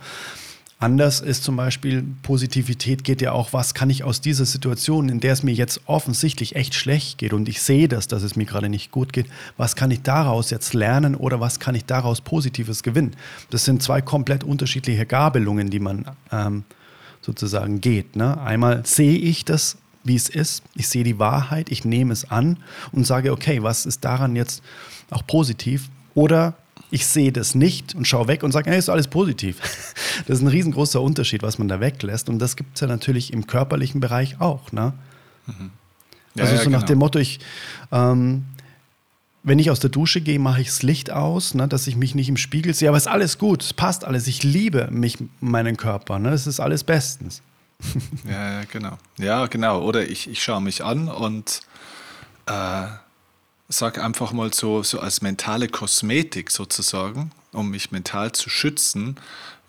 Anders 0.79 1.21
ist 1.21 1.45
zum 1.45 1.57
Beispiel, 1.57 2.03
Positivität 2.23 3.05
geht 3.05 3.21
ja 3.21 3.33
auch, 3.33 3.53
was 3.53 3.75
kann 3.75 3.91
ich 3.91 4.03
aus 4.03 4.23
dieser 4.23 4.47
Situation, 4.47 5.11
in 5.11 5.21
der 5.21 5.35
es 5.35 5.43
mir 5.43 5.53
jetzt 5.53 5.83
offensichtlich 5.85 6.57
echt 6.57 6.75
schlecht 6.75 7.19
geht 7.19 7.35
und 7.35 7.51
ich 7.51 7.61
sehe 7.61 7.87
das, 7.87 8.09
dass 8.09 8.23
es 8.23 8.35
mir 8.35 8.47
gerade 8.47 8.71
nicht 8.71 8.91
gut 8.91 9.13
geht, 9.13 9.27
was 9.59 9.77
kann 9.77 9.91
ich 9.91 10.01
daraus 10.01 10.49
jetzt 10.49 10.73
lernen 10.73 11.15
oder 11.15 11.39
was 11.39 11.61
kann 11.61 11.75
ich 11.75 11.85
daraus 11.85 12.23
Positives 12.23 12.83
gewinnen? 12.83 13.15
Das 13.51 13.67
sind 13.67 13.83
zwei 13.83 14.01
komplett 14.01 14.43
unterschiedliche 14.43 15.05
Gabelungen, 15.05 15.69
die 15.69 15.81
man 15.81 16.07
ähm, 16.33 16.65
sozusagen 17.21 17.83
geht. 17.83 18.17
Ne? 18.17 18.41
Einmal 18.41 18.87
sehe 18.87 19.19
ich 19.19 19.45
das, 19.45 19.77
wie 20.05 20.17
es 20.17 20.29
ist, 20.29 20.63
ich 20.75 20.89
sehe 20.89 21.05
die 21.05 21.19
Wahrheit, 21.19 21.71
ich 21.71 21.85
nehme 21.85 22.13
es 22.13 22.31
an 22.31 22.59
und 22.93 23.07
sage, 23.07 23.33
okay, 23.33 23.63
was 23.63 23.87
ist 23.87 24.05
daran 24.05 24.37
jetzt 24.37 24.63
auch 25.11 25.27
positiv? 25.27 25.91
Oder 26.15 26.55
ich 26.91 27.07
sehe 27.07 27.33
das 27.33 27.55
nicht 27.55 27.95
und 27.95 28.07
schaue 28.07 28.29
weg 28.29 28.43
und 28.43 28.53
sage, 28.53 28.71
hey, 28.71 28.79
ist 28.79 28.89
alles 28.89 29.09
positiv. 29.09 29.59
Das 30.27 30.39
ist 30.39 30.45
ein 30.45 30.49
riesengroßer 30.49 31.01
Unterschied, 31.01 31.43
was 31.43 31.59
man 31.59 31.69
da 31.69 31.81
weglässt. 31.81 32.29
Und 32.29 32.41
das 32.41 32.57
gibt 32.57 32.75
es 32.75 32.81
ja 32.83 32.87
natürlich 32.87 33.33
im 33.33 33.47
körperlichen 33.47 34.01
Bereich 34.01 34.39
auch. 34.39 34.71
Ne? 34.71 34.93
Mhm. 35.47 35.71
Ja, 36.35 36.45
also 36.45 36.57
so 36.57 36.65
ja, 36.65 36.71
nach 36.71 36.81
genau. 36.81 36.87
dem 36.87 36.99
Motto, 36.99 37.19
ich, 37.19 37.41
ähm, 37.91 38.45
wenn 39.43 39.59
ich 39.59 39.71
aus 39.71 39.81
der 39.81 39.89
Dusche 39.89 40.21
gehe, 40.21 40.39
mache 40.39 40.61
ich 40.61 40.67
das 40.67 40.83
Licht 40.83 41.11
aus, 41.11 41.55
ne, 41.55 41.69
dass 41.69 41.87
ich 41.87 41.97
mich 41.97 42.15
nicht 42.15 42.29
im 42.29 42.37
Spiegel 42.37 42.75
sehe. 42.75 42.89
Aber 42.89 42.99
es 42.99 43.05
ist 43.05 43.13
alles 43.13 43.39
gut, 43.39 43.63
es 43.63 43.73
passt 43.73 44.05
alles. 44.05 44.27
Ich 44.27 44.43
liebe 44.43 44.89
mich, 44.91 45.17
meinen 45.41 45.77
Körper. 45.77 46.19
Ne? 46.19 46.31
Es 46.31 46.47
ist 46.47 46.61
alles 46.61 46.85
bestens. 46.85 47.41
Ja, 48.29 48.65
genau. 48.65 48.99
Ja, 49.19 49.47
genau. 49.47 49.83
Oder 49.83 50.09
ich, 50.09 50.29
ich 50.29 50.43
schaue 50.43 50.61
mich 50.61 50.85
an 50.85 51.09
und 51.09 51.61
äh, 52.47 52.87
sag 53.69 53.99
einfach 54.03 54.33
mal 54.33 54.53
so, 54.53 54.83
so 54.83 55.01
als 55.01 55.23
mentale 55.23 55.69
Kosmetik 55.69 56.51
sozusagen, 56.51 57.31
um 57.53 57.71
mich 57.71 57.91
mental 57.91 58.33
zu 58.33 58.51
schützen, 58.51 59.17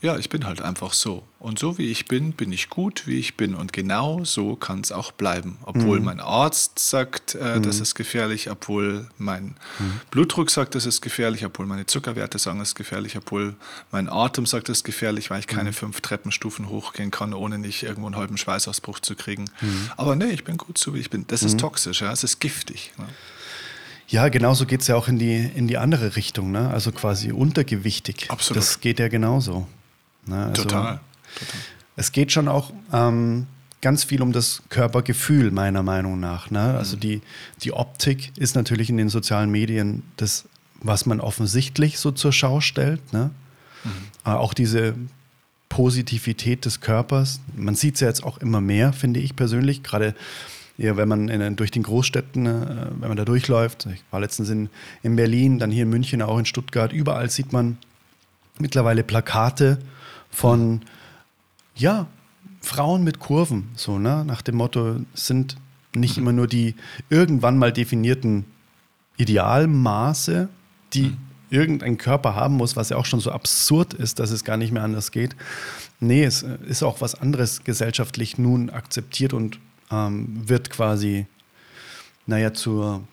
ja, 0.01 0.17
ich 0.17 0.29
bin 0.29 0.47
halt 0.47 0.63
einfach 0.63 0.93
so. 0.93 1.23
Und 1.37 1.59
so 1.59 1.77
wie 1.77 1.91
ich 1.91 2.07
bin, 2.07 2.33
bin 2.33 2.51
ich 2.51 2.71
gut, 2.71 3.05
wie 3.05 3.19
ich 3.19 3.37
bin. 3.37 3.53
Und 3.53 3.71
genau 3.71 4.23
so 4.23 4.55
kann 4.55 4.81
es 4.81 4.91
auch 4.91 5.11
bleiben. 5.11 5.59
Obwohl 5.61 5.99
mhm. 5.99 6.05
mein 6.05 6.19
Arzt 6.19 6.79
sagt, 6.79 7.35
äh, 7.35 7.57
mhm. 7.57 7.63
das 7.63 7.79
ist 7.79 7.93
gefährlich, 7.93 8.49
obwohl 8.49 9.07
mein 9.19 9.55
mhm. 9.77 10.01
Blutdruck 10.09 10.49
sagt, 10.49 10.73
das 10.73 10.87
ist 10.87 11.01
gefährlich, 11.01 11.45
obwohl 11.45 11.67
meine 11.67 11.85
Zuckerwerte 11.85 12.39
sagen, 12.39 12.57
das 12.57 12.69
ist 12.69 12.75
gefährlich, 12.75 13.15
obwohl 13.15 13.55
mein 13.91 14.09
Atem 14.09 14.47
sagt, 14.47 14.69
das 14.69 14.79
ist 14.79 14.83
gefährlich, 14.85 15.29
weil 15.29 15.39
ich 15.39 15.47
keine 15.47 15.69
mhm. 15.69 15.75
fünf 15.75 16.01
Treppenstufen 16.01 16.67
hochgehen 16.67 17.11
kann, 17.11 17.35
ohne 17.35 17.59
nicht 17.59 17.83
irgendwo 17.83 18.07
einen 18.07 18.15
halben 18.15 18.37
Schweißausbruch 18.37 19.01
zu 19.01 19.15
kriegen. 19.15 19.51
Mhm. 19.61 19.91
Aber 19.97 20.15
nee, 20.15 20.31
ich 20.31 20.43
bin 20.43 20.57
gut 20.57 20.79
so, 20.79 20.95
wie 20.95 20.99
ich 20.99 21.11
bin. 21.11 21.27
Das 21.27 21.43
ist 21.43 21.53
mhm. 21.53 21.59
toxisch, 21.59 22.01
ja, 22.01 22.11
es 22.11 22.23
ist 22.23 22.39
giftig. 22.39 22.91
Ja. 22.97 23.05
Ja, 24.11 24.27
genauso 24.27 24.65
geht 24.65 24.81
es 24.81 24.87
ja 24.87 24.97
auch 24.97 25.07
in 25.07 25.17
die, 25.17 25.37
in 25.37 25.69
die 25.69 25.77
andere 25.77 26.17
Richtung, 26.17 26.51
ne? 26.51 26.69
also 26.69 26.91
quasi 26.91 27.31
untergewichtig. 27.31 28.29
Absolut. 28.29 28.61
Das 28.61 28.81
geht 28.81 28.99
ja 28.99 29.07
genauso. 29.07 29.67
Ne? 30.25 30.47
Also 30.47 30.63
Total. 30.63 30.99
Total. 31.35 31.59
Es 31.95 32.11
geht 32.11 32.33
schon 32.33 32.49
auch 32.49 32.73
ähm, 32.91 33.47
ganz 33.79 34.03
viel 34.03 34.21
um 34.21 34.33
das 34.33 34.63
Körpergefühl, 34.67 35.51
meiner 35.51 35.81
Meinung 35.81 36.19
nach. 36.19 36.51
Ne? 36.51 36.77
Also 36.77 36.97
mhm. 36.97 36.99
die, 36.99 37.21
die 37.63 37.71
Optik 37.71 38.33
ist 38.35 38.53
natürlich 38.53 38.89
in 38.89 38.97
den 38.97 39.07
sozialen 39.07 39.49
Medien 39.49 40.03
das, 40.17 40.45
was 40.81 41.05
man 41.05 41.21
offensichtlich 41.21 41.97
so 41.97 42.11
zur 42.11 42.33
Schau 42.33 42.59
stellt. 42.59 43.13
Ne? 43.13 43.31
Mhm. 43.85 43.91
Auch 44.25 44.53
diese 44.53 44.95
Positivität 45.69 46.65
des 46.65 46.81
Körpers. 46.81 47.39
Man 47.55 47.75
sieht 47.75 47.95
es 47.95 48.01
ja 48.01 48.07
jetzt 48.07 48.25
auch 48.25 48.39
immer 48.39 48.59
mehr, 48.59 48.91
finde 48.91 49.21
ich 49.21 49.37
persönlich. 49.37 49.83
Gerade 49.83 50.15
ja, 50.81 50.97
wenn 50.97 51.07
man 51.07 51.29
in, 51.29 51.55
durch 51.55 51.69
den 51.69 51.83
Großstädten, 51.83 52.45
äh, 52.47 52.87
wenn 52.99 53.07
man 53.07 53.17
da 53.17 53.23
durchläuft, 53.23 53.87
ich 53.93 54.03
war 54.09 54.19
letztens 54.19 54.49
in, 54.49 54.69
in 55.03 55.15
Berlin, 55.15 55.59
dann 55.59 55.69
hier 55.69 55.83
in 55.83 55.89
München, 55.89 56.21
auch 56.23 56.39
in 56.39 56.45
Stuttgart, 56.45 56.91
überall 56.91 57.29
sieht 57.29 57.53
man 57.53 57.77
mittlerweile 58.57 59.03
Plakate 59.03 59.77
von, 60.31 60.81
ja, 61.75 62.07
Frauen 62.61 63.03
mit 63.03 63.19
Kurven, 63.19 63.69
so, 63.75 63.99
ne? 63.99 64.23
nach 64.25 64.41
dem 64.41 64.55
Motto, 64.55 64.97
sind 65.13 65.57
nicht 65.93 66.17
immer 66.17 66.33
nur 66.33 66.47
die 66.47 66.75
irgendwann 67.09 67.57
mal 67.57 67.71
definierten 67.71 68.45
Idealmaße, 69.17 70.49
die 70.93 71.09
mhm. 71.09 71.17
irgendein 71.51 71.97
Körper 71.97 72.35
haben 72.35 72.55
muss, 72.55 72.75
was 72.75 72.89
ja 72.89 72.97
auch 72.97 73.05
schon 73.05 73.19
so 73.19 73.31
absurd 73.31 73.93
ist, 73.93 74.19
dass 74.19 74.31
es 74.31 74.43
gar 74.43 74.57
nicht 74.57 74.71
mehr 74.71 74.83
anders 74.83 75.11
geht. 75.11 75.35
Nee, 75.99 76.23
es 76.23 76.43
ist 76.43 76.81
auch 76.81 77.01
was 77.01 77.13
anderes 77.13 77.63
gesellschaftlich 77.63 78.39
nun 78.39 78.71
akzeptiert 78.71 79.33
und 79.33 79.59
ähm, 79.91 80.47
wird 80.47 80.69
quasi, 80.69 81.25
naja, 82.25 82.53
zur, 82.53 83.03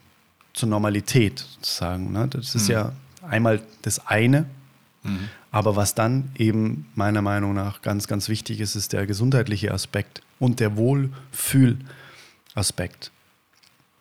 zur 0.53 0.69
Normalität 0.69 1.39
sozusagen. 1.39 2.13
Ne? 2.13 2.29
Das 2.29 2.55
ist 2.55 2.69
mhm. 2.69 2.75
ja 2.75 2.93
einmal 3.29 3.63
das 3.83 4.07
eine, 4.07 4.47
mhm. 5.03 5.29
aber 5.51 5.75
was 5.77 5.95
dann 5.95 6.31
eben 6.37 6.87
meiner 6.95 7.23
Meinung 7.23 7.55
nach 7.55 7.81
ganz, 7.83 8.07
ganz 8.07 8.29
wichtig 8.29 8.61
ist, 8.61 8.77
ist 8.77 8.93
der 8.93 9.07
gesundheitliche 9.07 9.73
Aspekt 9.73 10.23
und 10.39 10.61
der 10.61 10.77
Wohlfühlaspekt. 10.77 13.11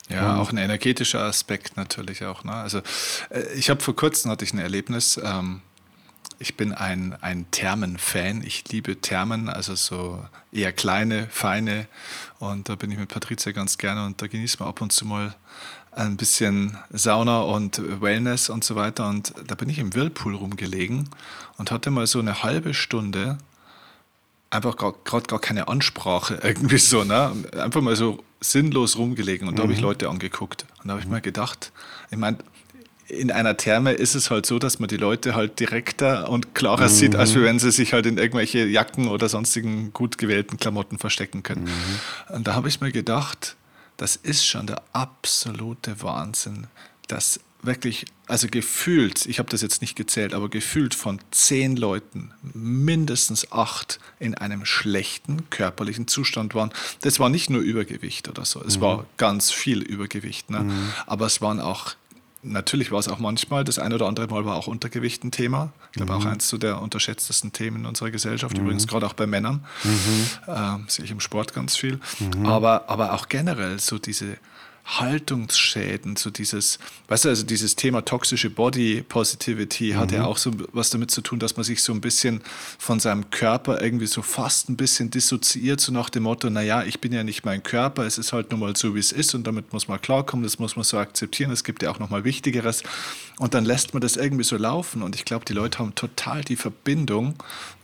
Ja, 0.08 0.32
und 0.32 0.38
auch 0.38 0.52
ein 0.52 0.56
energetischer 0.56 1.20
Aspekt 1.20 1.76
natürlich 1.76 2.24
auch. 2.24 2.44
Ne? 2.44 2.52
Also 2.52 2.78
äh, 3.30 3.42
ich 3.54 3.70
habe 3.70 3.82
vor 3.82 3.94
kurzem 3.94 4.30
hatte 4.30 4.44
ich 4.44 4.54
ein 4.54 4.58
Erlebnis. 4.58 5.20
Ähm, 5.22 5.60
ich 6.38 6.56
bin 6.56 6.72
ein, 6.72 7.16
ein 7.20 7.50
Thermen-Fan. 7.50 8.42
Ich 8.42 8.68
liebe 8.68 9.00
Thermen, 9.00 9.48
also 9.48 9.74
so 9.74 10.24
eher 10.52 10.72
kleine, 10.72 11.26
feine. 11.30 11.88
Und 12.38 12.68
da 12.68 12.76
bin 12.76 12.90
ich 12.90 12.98
mit 12.98 13.08
Patricia 13.08 13.52
ganz 13.52 13.78
gerne 13.78 14.06
und 14.06 14.22
da 14.22 14.26
genießen 14.26 14.60
wir 14.60 14.66
ab 14.66 14.80
und 14.80 14.92
zu 14.92 15.04
mal 15.04 15.34
ein 15.92 16.16
bisschen 16.16 16.78
Sauna 16.90 17.40
und 17.40 17.82
Wellness 18.00 18.50
und 18.50 18.62
so 18.62 18.76
weiter. 18.76 19.08
Und 19.08 19.34
da 19.46 19.56
bin 19.56 19.68
ich 19.68 19.78
im 19.78 19.94
Whirlpool 19.94 20.36
rumgelegen 20.36 21.08
und 21.56 21.70
hatte 21.72 21.90
mal 21.90 22.06
so 22.06 22.20
eine 22.20 22.42
halbe 22.42 22.72
Stunde 22.72 23.38
einfach 24.50 24.76
gerade 24.76 25.26
gar 25.26 25.40
keine 25.40 25.68
Ansprache 25.68 26.34
irgendwie 26.42 26.78
so, 26.78 27.04
ne? 27.04 27.32
Einfach 27.58 27.80
mal 27.80 27.96
so 27.96 28.22
sinnlos 28.40 28.96
rumgelegen 28.96 29.48
und 29.48 29.58
da 29.58 29.64
habe 29.64 29.72
ich 29.72 29.80
mhm. 29.80 29.86
Leute 29.86 30.08
angeguckt 30.08 30.64
und 30.78 30.88
da 30.88 30.92
habe 30.92 31.02
ich 31.02 31.08
mir 31.08 31.20
gedacht, 31.20 31.72
ich 32.10 32.16
meine, 32.16 32.38
in 33.08 33.30
einer 33.30 33.56
Therme 33.56 33.92
ist 33.92 34.14
es 34.14 34.30
halt 34.30 34.44
so, 34.46 34.58
dass 34.58 34.78
man 34.78 34.88
die 34.88 34.96
Leute 34.96 35.34
halt 35.34 35.60
direkter 35.60 36.28
und 36.28 36.54
klarer 36.54 36.84
mhm. 36.84 36.92
sieht, 36.92 37.16
als 37.16 37.34
wenn 37.34 37.58
sie 37.58 37.70
sich 37.70 37.94
halt 37.94 38.06
in 38.06 38.18
irgendwelche 38.18 38.66
Jacken 38.66 39.08
oder 39.08 39.28
sonstigen 39.28 39.92
gut 39.92 40.18
gewählten 40.18 40.58
Klamotten 40.58 40.98
verstecken 40.98 41.42
können. 41.42 41.64
Mhm. 41.64 42.36
Und 42.36 42.46
da 42.46 42.54
habe 42.54 42.68
ich 42.68 42.80
mir 42.80 42.92
gedacht, 42.92 43.56
das 43.96 44.16
ist 44.16 44.46
schon 44.46 44.66
der 44.66 44.82
absolute 44.92 46.02
Wahnsinn, 46.02 46.66
dass 47.08 47.40
wirklich, 47.62 48.04
also 48.26 48.46
gefühlt, 48.48 49.26
ich 49.26 49.38
habe 49.38 49.48
das 49.48 49.62
jetzt 49.62 49.80
nicht 49.80 49.96
gezählt, 49.96 50.34
aber 50.34 50.48
gefühlt 50.48 50.94
von 50.94 51.18
zehn 51.30 51.76
Leuten 51.76 52.32
mindestens 52.42 53.50
acht 53.50 53.98
in 54.20 54.34
einem 54.34 54.64
schlechten 54.64 55.50
körperlichen 55.50 56.06
Zustand 56.06 56.54
waren. 56.54 56.70
Das 57.00 57.18
war 57.18 57.30
nicht 57.30 57.50
nur 57.50 57.60
Übergewicht 57.62 58.28
oder 58.28 58.44
so, 58.44 58.62
es 58.62 58.76
mhm. 58.76 58.82
war 58.82 59.06
ganz 59.16 59.50
viel 59.50 59.82
Übergewicht, 59.82 60.50
ne? 60.50 60.60
Mhm. 60.60 60.92
aber 61.06 61.26
es 61.26 61.40
waren 61.40 61.58
auch 61.58 61.94
natürlich 62.52 62.90
war 62.90 62.98
es 62.98 63.08
auch 63.08 63.18
manchmal, 63.18 63.64
das 63.64 63.78
ein 63.78 63.92
oder 63.92 64.06
andere 64.06 64.26
Mal 64.26 64.44
war 64.44 64.56
auch 64.56 64.66
Untergewicht 64.66 65.24
ein 65.24 65.30
Thema. 65.30 65.72
Ich 65.92 65.96
glaube 65.96 66.12
mhm. 66.12 66.18
auch 66.18 66.24
eins 66.24 66.48
zu 66.48 66.58
der 66.58 66.80
unterschätztesten 66.80 67.52
Themen 67.52 67.78
in 67.78 67.86
unserer 67.86 68.10
Gesellschaft, 68.10 68.56
mhm. 68.56 68.64
übrigens 68.64 68.86
gerade 68.86 69.06
auch 69.06 69.14
bei 69.14 69.26
Männern. 69.26 69.64
Mhm. 69.84 70.26
Äh, 70.46 70.78
sehe 70.88 71.04
ich 71.04 71.10
im 71.10 71.20
Sport 71.20 71.54
ganz 71.54 71.76
viel. 71.76 72.00
Mhm. 72.18 72.46
Aber, 72.46 72.88
aber 72.88 73.12
auch 73.12 73.28
generell 73.28 73.78
so 73.78 73.98
diese 73.98 74.38
Haltungsschäden, 74.88 76.16
so 76.16 76.30
dieses, 76.30 76.78
weißt 77.08 77.26
du, 77.26 77.28
also 77.28 77.44
dieses 77.44 77.76
Thema 77.76 78.02
toxische 78.06 78.48
Body 78.48 79.04
Positivity 79.06 79.92
mhm. 79.92 79.96
hat 79.98 80.12
ja 80.12 80.24
auch 80.24 80.38
so 80.38 80.52
was 80.72 80.88
damit 80.88 81.10
zu 81.10 81.20
tun, 81.20 81.38
dass 81.38 81.56
man 81.56 81.64
sich 81.64 81.82
so 81.82 81.92
ein 81.92 82.00
bisschen 82.00 82.40
von 82.78 82.98
seinem 82.98 83.28
Körper 83.30 83.82
irgendwie 83.82 84.06
so 84.06 84.22
fast 84.22 84.70
ein 84.70 84.76
bisschen 84.76 85.10
dissoziiert, 85.10 85.80
so 85.80 85.92
nach 85.92 86.08
dem 86.08 86.22
Motto, 86.22 86.48
naja, 86.48 86.84
ich 86.84 87.00
bin 87.00 87.12
ja 87.12 87.22
nicht 87.22 87.44
mein 87.44 87.62
Körper, 87.62 88.04
es 88.06 88.16
ist 88.16 88.32
halt 88.32 88.50
nun 88.50 88.60
mal 88.60 88.74
so, 88.76 88.94
wie 88.94 88.98
es 88.98 89.12
ist 89.12 89.34
und 89.34 89.46
damit 89.46 89.74
muss 89.74 89.88
man 89.88 90.00
klarkommen, 90.00 90.42
das 90.42 90.58
muss 90.58 90.74
man 90.74 90.84
so 90.84 90.96
akzeptieren, 90.96 91.50
es 91.50 91.64
gibt 91.64 91.82
ja 91.82 91.90
auch 91.90 91.98
nochmal 91.98 92.24
Wichtigeres 92.24 92.82
und 93.38 93.52
dann 93.52 93.66
lässt 93.66 93.92
man 93.92 94.00
das 94.00 94.16
irgendwie 94.16 94.44
so 94.44 94.56
laufen 94.56 95.02
und 95.02 95.14
ich 95.14 95.26
glaube, 95.26 95.44
die 95.44 95.52
Leute 95.52 95.80
haben 95.80 95.94
total 95.96 96.42
die 96.42 96.56
Verbindung 96.56 97.34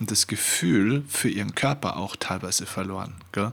und 0.01 0.11
das 0.11 0.27
Gefühl 0.27 1.05
für 1.07 1.29
ihren 1.29 1.55
Körper 1.55 1.99
auch 1.99 2.17
teilweise 2.17 2.65
verloren. 2.65 3.13
Gell? 3.33 3.53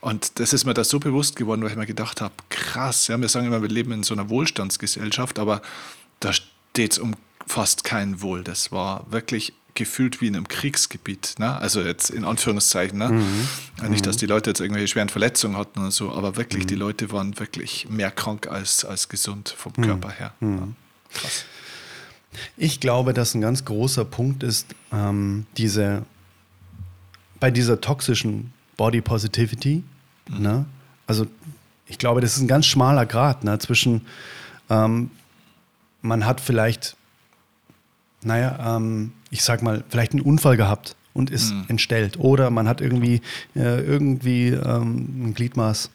Und 0.00 0.38
das 0.38 0.52
ist 0.52 0.64
mir 0.64 0.74
da 0.74 0.84
so 0.84 0.98
bewusst 0.98 1.36
geworden, 1.36 1.62
weil 1.62 1.70
ich 1.70 1.76
mir 1.76 1.86
gedacht 1.86 2.20
habe, 2.20 2.34
krass, 2.48 3.08
ja, 3.08 3.20
wir 3.20 3.28
sagen 3.28 3.46
immer, 3.46 3.60
wir 3.60 3.68
leben 3.68 3.92
in 3.92 4.02
so 4.02 4.14
einer 4.14 4.30
Wohlstandsgesellschaft, 4.30 5.38
aber 5.38 5.60
da 6.20 6.32
steht 6.32 6.92
es 6.92 6.98
um 6.98 7.14
fast 7.46 7.84
kein 7.84 8.22
Wohl. 8.22 8.42
Das 8.42 8.72
war 8.72 9.06
wirklich 9.10 9.52
gefühlt 9.74 10.20
wie 10.20 10.26
in 10.26 10.36
einem 10.36 10.48
Kriegsgebiet. 10.48 11.34
Ne? 11.38 11.56
Also 11.56 11.82
jetzt 11.82 12.10
in 12.10 12.24
Anführungszeichen. 12.24 12.98
Ne? 12.98 13.08
Mhm. 13.10 13.90
Nicht, 13.90 14.06
dass 14.06 14.16
die 14.16 14.26
Leute 14.26 14.50
jetzt 14.50 14.60
irgendwelche 14.60 14.88
schweren 14.88 15.08
Verletzungen 15.08 15.56
hatten 15.56 15.80
oder 15.80 15.90
so, 15.90 16.12
aber 16.12 16.36
wirklich, 16.36 16.64
mhm. 16.64 16.68
die 16.68 16.74
Leute 16.74 17.12
waren 17.12 17.38
wirklich 17.38 17.88
mehr 17.88 18.10
krank 18.10 18.48
als, 18.48 18.84
als 18.84 19.08
gesund 19.08 19.54
vom 19.56 19.72
mhm. 19.76 19.82
Körper 19.82 20.10
her. 20.10 20.34
Mhm. 20.40 20.58
Ja. 20.58 20.68
Krass. 21.20 21.44
Ich 22.56 22.80
glaube, 22.80 23.12
dass 23.12 23.34
ein 23.34 23.40
ganz 23.40 23.64
großer 23.64 24.04
Punkt 24.04 24.42
ist, 24.42 24.66
ähm, 24.92 25.46
diese 25.56 26.04
bei 27.40 27.50
dieser 27.50 27.80
toxischen 27.80 28.52
Body 28.80 29.02
Positivity. 29.02 29.84
Mhm. 30.30 30.42
Ne? 30.42 30.64
Also 31.06 31.26
ich 31.86 31.98
glaube, 31.98 32.22
das 32.22 32.36
ist 32.36 32.40
ein 32.40 32.48
ganz 32.48 32.64
schmaler 32.64 33.04
Grad 33.04 33.44
ne? 33.44 33.58
zwischen, 33.58 34.06
ähm, 34.70 35.10
man 36.00 36.24
hat 36.24 36.40
vielleicht, 36.40 36.96
naja, 38.22 38.76
ähm, 38.76 39.12
ich 39.30 39.44
sag 39.44 39.60
mal, 39.60 39.84
vielleicht 39.90 40.12
einen 40.12 40.22
Unfall 40.22 40.56
gehabt 40.56 40.96
und 41.12 41.28
ist 41.28 41.52
mhm. 41.52 41.66
entstellt. 41.68 42.18
Oder 42.18 42.48
man 42.48 42.66
hat 42.66 42.80
irgendwie, 42.80 43.20
äh, 43.54 43.82
irgendwie 43.82 44.48
ähm, 44.48 45.26
ein 45.26 45.34
Gliedmaß 45.34 45.90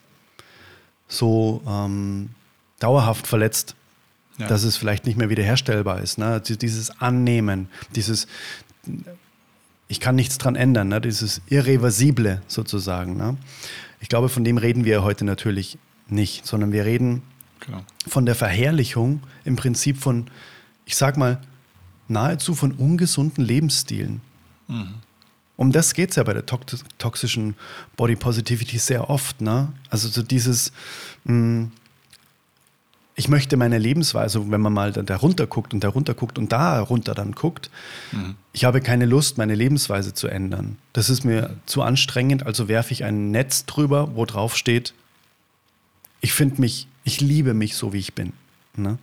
so 1.08 1.64
ähm, 1.68 2.30
dauerhaft 2.78 3.26
verletzt, 3.26 3.76
ja. 4.38 4.46
dass 4.46 4.62
es 4.62 4.78
vielleicht 4.78 5.08
nicht 5.08 5.18
mehr 5.18 5.32
wiederherstellbar 5.32 6.02
ist. 6.02 6.20
Ne? 6.20 6.40
Dieses 6.40 7.02
Annehmen, 7.02 7.68
dieses 7.96 8.28
ich 9.88 10.00
kann 10.00 10.16
nichts 10.16 10.38
dran 10.38 10.56
ändern, 10.56 10.90
ne? 10.90 11.02
dieses 11.02 11.42
Irreversible 11.48 12.42
sozusagen. 12.48 13.18
Ne? 13.18 13.38
Ich 14.00 14.10
glaube, 14.10 14.30
von 14.30 14.44
dem 14.44 14.58
reden 14.58 14.86
wir 14.86 15.04
heute 15.04 15.26
natürlich 15.26 15.78
nicht, 16.08 16.46
sondern 16.46 16.72
wir 16.72 16.86
reden 16.86 17.22
genau. 17.60 17.84
von 18.08 18.26
der 18.26 18.36
Verherrlichung 18.36 19.22
im 19.44 19.56
Prinzip 19.56 19.98
von, 19.98 20.28
ich 20.86 20.96
sag 20.96 21.18
mal, 21.18 21.40
nahezu 22.08 22.56
von 22.56 22.72
ungesunden 22.72 23.44
Lebensstilen. 23.44 24.22
Mhm. 24.68 24.96
Um 25.58 25.72
das 25.72 25.94
geht 25.94 26.10
es 26.10 26.18
ja 26.18 26.24
bei 26.24 26.34
der 26.34 26.46
toxischen 26.46 27.56
Body 27.96 28.16
Positivity 28.16 28.78
sehr 28.78 29.10
oft. 29.10 29.40
Ne? 29.40 29.72
Also 29.90 30.10
so 30.10 30.22
dieses, 30.22 30.72
mh, 31.24 31.32
hm, 31.34 31.72
ich 33.16 33.30
möchte 33.30 33.56
meine 33.56 33.78
Lebensweise, 33.78 34.52
wenn 34.52 34.60
man 34.60 34.74
mal 34.74 34.92
da 34.92 35.16
runter 35.16 35.48
guckt 35.48 35.74
und 35.74 35.84
da 35.84 35.88
runter 35.88 36.14
guckt 36.14 36.38
und 36.38 36.52
da 36.52 36.82
runter 36.82 37.14
dann 37.14 37.32
guckt, 37.32 37.70
mhm. 38.12 38.36
ich 38.52 38.66
habe 38.66 38.82
keine 38.82 39.06
Lust, 39.06 39.38
meine 39.38 39.56
Lebensweise 39.56 40.14
zu 40.14 40.28
ändern. 40.28 40.78
Das 40.92 41.10
ist 41.10 41.24
mir 41.24 41.50
mhm. 41.50 41.60
zu 41.66 41.82
anstrengend, 41.82 42.46
also 42.46 42.68
werfe 42.68 42.92
ich 42.92 43.06
ein 43.06 43.32
Netz 43.32 43.66
drüber, 43.66 44.16
wo 44.16 44.26
drauf 44.26 44.58
steht, 44.58 44.94
ich 46.20 46.34
finde 46.34 46.60
mich, 46.60 46.88
ich 47.04 47.22
liebe 47.22 47.54
mich 47.54 47.76
so, 47.76 47.94
wie 47.94 48.00
ich 48.00 48.14
bin. 48.14 48.34
Ne? 48.76 48.98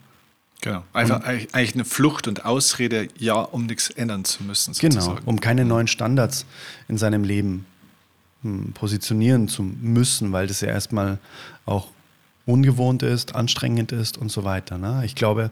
Genau. 0.61 0.85
Einfach 0.93 1.17
und, 1.17 1.27
eigentlich 1.27 1.75
eine 1.75 1.85
Flucht 1.85 2.29
und 2.29 2.45
Ausrede, 2.45 3.09
ja, 3.19 3.35
um 3.35 3.67
nichts 3.67 3.91
ändern 3.91 4.25
zu 4.25 4.45
müssen. 4.45 4.75
Genau, 4.75 4.95
sozusagen. 4.95 5.17
Genau, 5.19 5.29
um 5.31 5.41
keine 5.41 5.65
neuen 5.65 5.89
Standards 5.89 6.45
in 6.89 6.99
seinem 6.99 7.25
Leben 7.25 7.67
hm, 8.43 8.73
positionieren 8.73 9.49
zu 9.49 9.63
müssen, 9.63 10.33
weil 10.33 10.47
das 10.47 10.61
ja 10.61 10.69
erstmal 10.69 11.19
auch 11.65 11.89
ungewohnt 12.47 13.03
ist, 13.03 13.35
anstrengend 13.35 13.93
ist 13.93 14.19
und 14.19 14.31
so 14.31 14.45
weiter. 14.45 14.79
Ne? 14.79 15.03
Ich 15.05 15.15
glaube, 15.15 15.51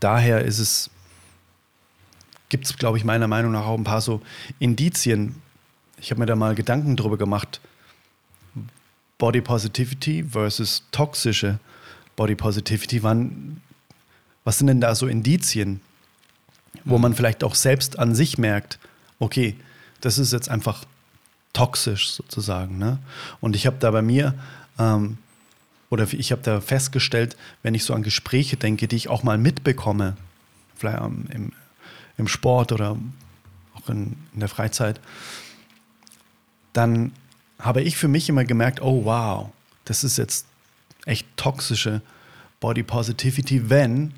daher 0.00 0.44
ist 0.44 0.58
es, 0.58 0.90
gibt 2.48 2.66
es, 2.66 2.76
glaube 2.76 2.98
ich, 2.98 3.04
meiner 3.04 3.28
Meinung 3.28 3.52
nach 3.52 3.66
auch 3.66 3.78
ein 3.78 3.84
paar 3.84 4.00
so 4.00 4.20
Indizien. 4.58 5.36
Ich 6.00 6.10
habe 6.10 6.20
mir 6.20 6.26
da 6.26 6.36
mal 6.36 6.54
Gedanken 6.54 6.96
drüber 6.96 7.16
gemacht. 7.16 7.60
Body 9.18 9.40
Positivity 9.40 10.24
versus 10.24 10.84
toxische 10.92 11.58
Body 12.16 12.34
Positivity. 12.34 13.02
Wann, 13.02 13.62
was 14.44 14.58
sind 14.58 14.66
denn 14.66 14.80
da 14.80 14.94
so 14.94 15.06
Indizien, 15.06 15.80
wo 16.84 16.98
man 16.98 17.14
vielleicht 17.14 17.42
auch 17.42 17.54
selbst 17.54 17.98
an 17.98 18.14
sich 18.14 18.36
merkt, 18.36 18.78
okay, 19.18 19.56
das 20.02 20.18
ist 20.18 20.32
jetzt 20.32 20.50
einfach 20.50 20.84
toxisch 21.54 22.10
sozusagen. 22.10 22.76
Ne? 22.76 22.98
Und 23.40 23.56
ich 23.56 23.66
habe 23.66 23.76
da 23.80 23.90
bei 23.90 24.02
mir 24.02 24.34
ähm, 24.78 25.16
oder 25.90 26.06
ich 26.12 26.32
habe 26.32 26.42
da 26.42 26.60
festgestellt, 26.60 27.36
wenn 27.62 27.74
ich 27.74 27.84
so 27.84 27.94
an 27.94 28.02
Gespräche 28.02 28.56
denke, 28.56 28.88
die 28.88 28.96
ich 28.96 29.08
auch 29.08 29.22
mal 29.22 29.38
mitbekomme, 29.38 30.16
vielleicht 30.74 30.98
im, 30.98 31.52
im 32.16 32.28
Sport 32.28 32.72
oder 32.72 32.96
auch 33.74 33.88
in, 33.88 34.16
in 34.34 34.40
der 34.40 34.48
Freizeit, 34.48 35.00
dann 36.72 37.12
habe 37.58 37.82
ich 37.82 37.96
für 37.96 38.08
mich 38.08 38.28
immer 38.28 38.44
gemerkt, 38.44 38.82
oh 38.82 39.04
wow, 39.04 39.50
das 39.84 40.04
ist 40.04 40.18
jetzt 40.18 40.46
echt 41.04 41.26
toxische 41.36 42.02
Body 42.60 42.82
Positivity, 42.82 43.70
wenn 43.70 44.12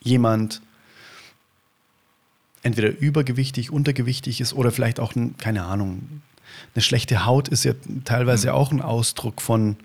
jemand 0.00 0.60
entweder 2.62 2.96
übergewichtig, 2.98 3.70
untergewichtig 3.70 4.40
ist 4.40 4.52
oder 4.52 4.70
vielleicht 4.70 5.00
auch, 5.00 5.14
keine 5.38 5.64
Ahnung, 5.64 6.22
eine 6.74 6.82
schlechte 6.82 7.24
Haut 7.24 7.48
ist 7.48 7.64
ja 7.64 7.72
teilweise 8.04 8.48
mhm. 8.48 8.54
auch 8.54 8.72
ein 8.72 8.82
Ausdruck 8.82 9.40
von 9.40 9.76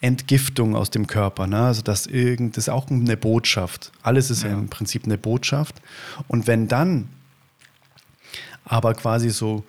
Entgiftung 0.00 0.76
aus 0.76 0.90
dem 0.90 1.06
Körper. 1.06 1.46
Ne? 1.46 1.58
Also 1.58 1.82
das, 1.82 2.06
irgend, 2.06 2.56
das 2.56 2.64
ist 2.64 2.68
auch 2.68 2.88
eine 2.90 3.16
Botschaft. 3.16 3.92
Alles 4.02 4.30
ist 4.30 4.44
ja. 4.44 4.50
im 4.50 4.68
Prinzip 4.68 5.04
eine 5.04 5.18
Botschaft. 5.18 5.76
Und 6.28 6.46
wenn 6.46 6.68
dann 6.68 7.08
aber 8.64 8.94
quasi 8.94 9.30
so 9.30 9.64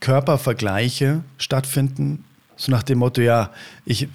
Körpervergleiche 0.00 1.22
stattfinden, 1.38 2.24
so 2.56 2.70
nach 2.70 2.82
dem 2.82 2.98
Motto, 2.98 3.20
ja, 3.20 3.50
ich, 3.84 4.08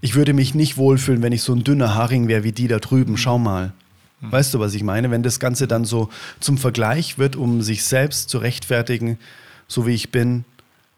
ich 0.00 0.14
würde 0.14 0.34
mich 0.34 0.54
nicht 0.54 0.76
wohlfühlen, 0.76 1.22
wenn 1.22 1.32
ich 1.32 1.42
so 1.42 1.54
ein 1.54 1.64
dünner 1.64 1.94
Haring 1.94 2.28
wäre 2.28 2.44
wie 2.44 2.52
die 2.52 2.68
da 2.68 2.78
drüben, 2.78 3.16
schau 3.16 3.38
mal. 3.38 3.72
Hm. 4.20 4.32
Weißt 4.32 4.52
du, 4.52 4.60
was 4.60 4.74
ich 4.74 4.82
meine? 4.82 5.10
Wenn 5.10 5.22
das 5.22 5.40
Ganze 5.40 5.66
dann 5.66 5.86
so 5.86 6.10
zum 6.40 6.58
Vergleich 6.58 7.18
wird, 7.18 7.36
um 7.36 7.62
sich 7.62 7.84
selbst 7.84 8.28
zu 8.28 8.38
rechtfertigen, 8.38 9.18
so 9.66 9.86
wie 9.86 9.94
ich 9.94 10.10
bin, 10.10 10.44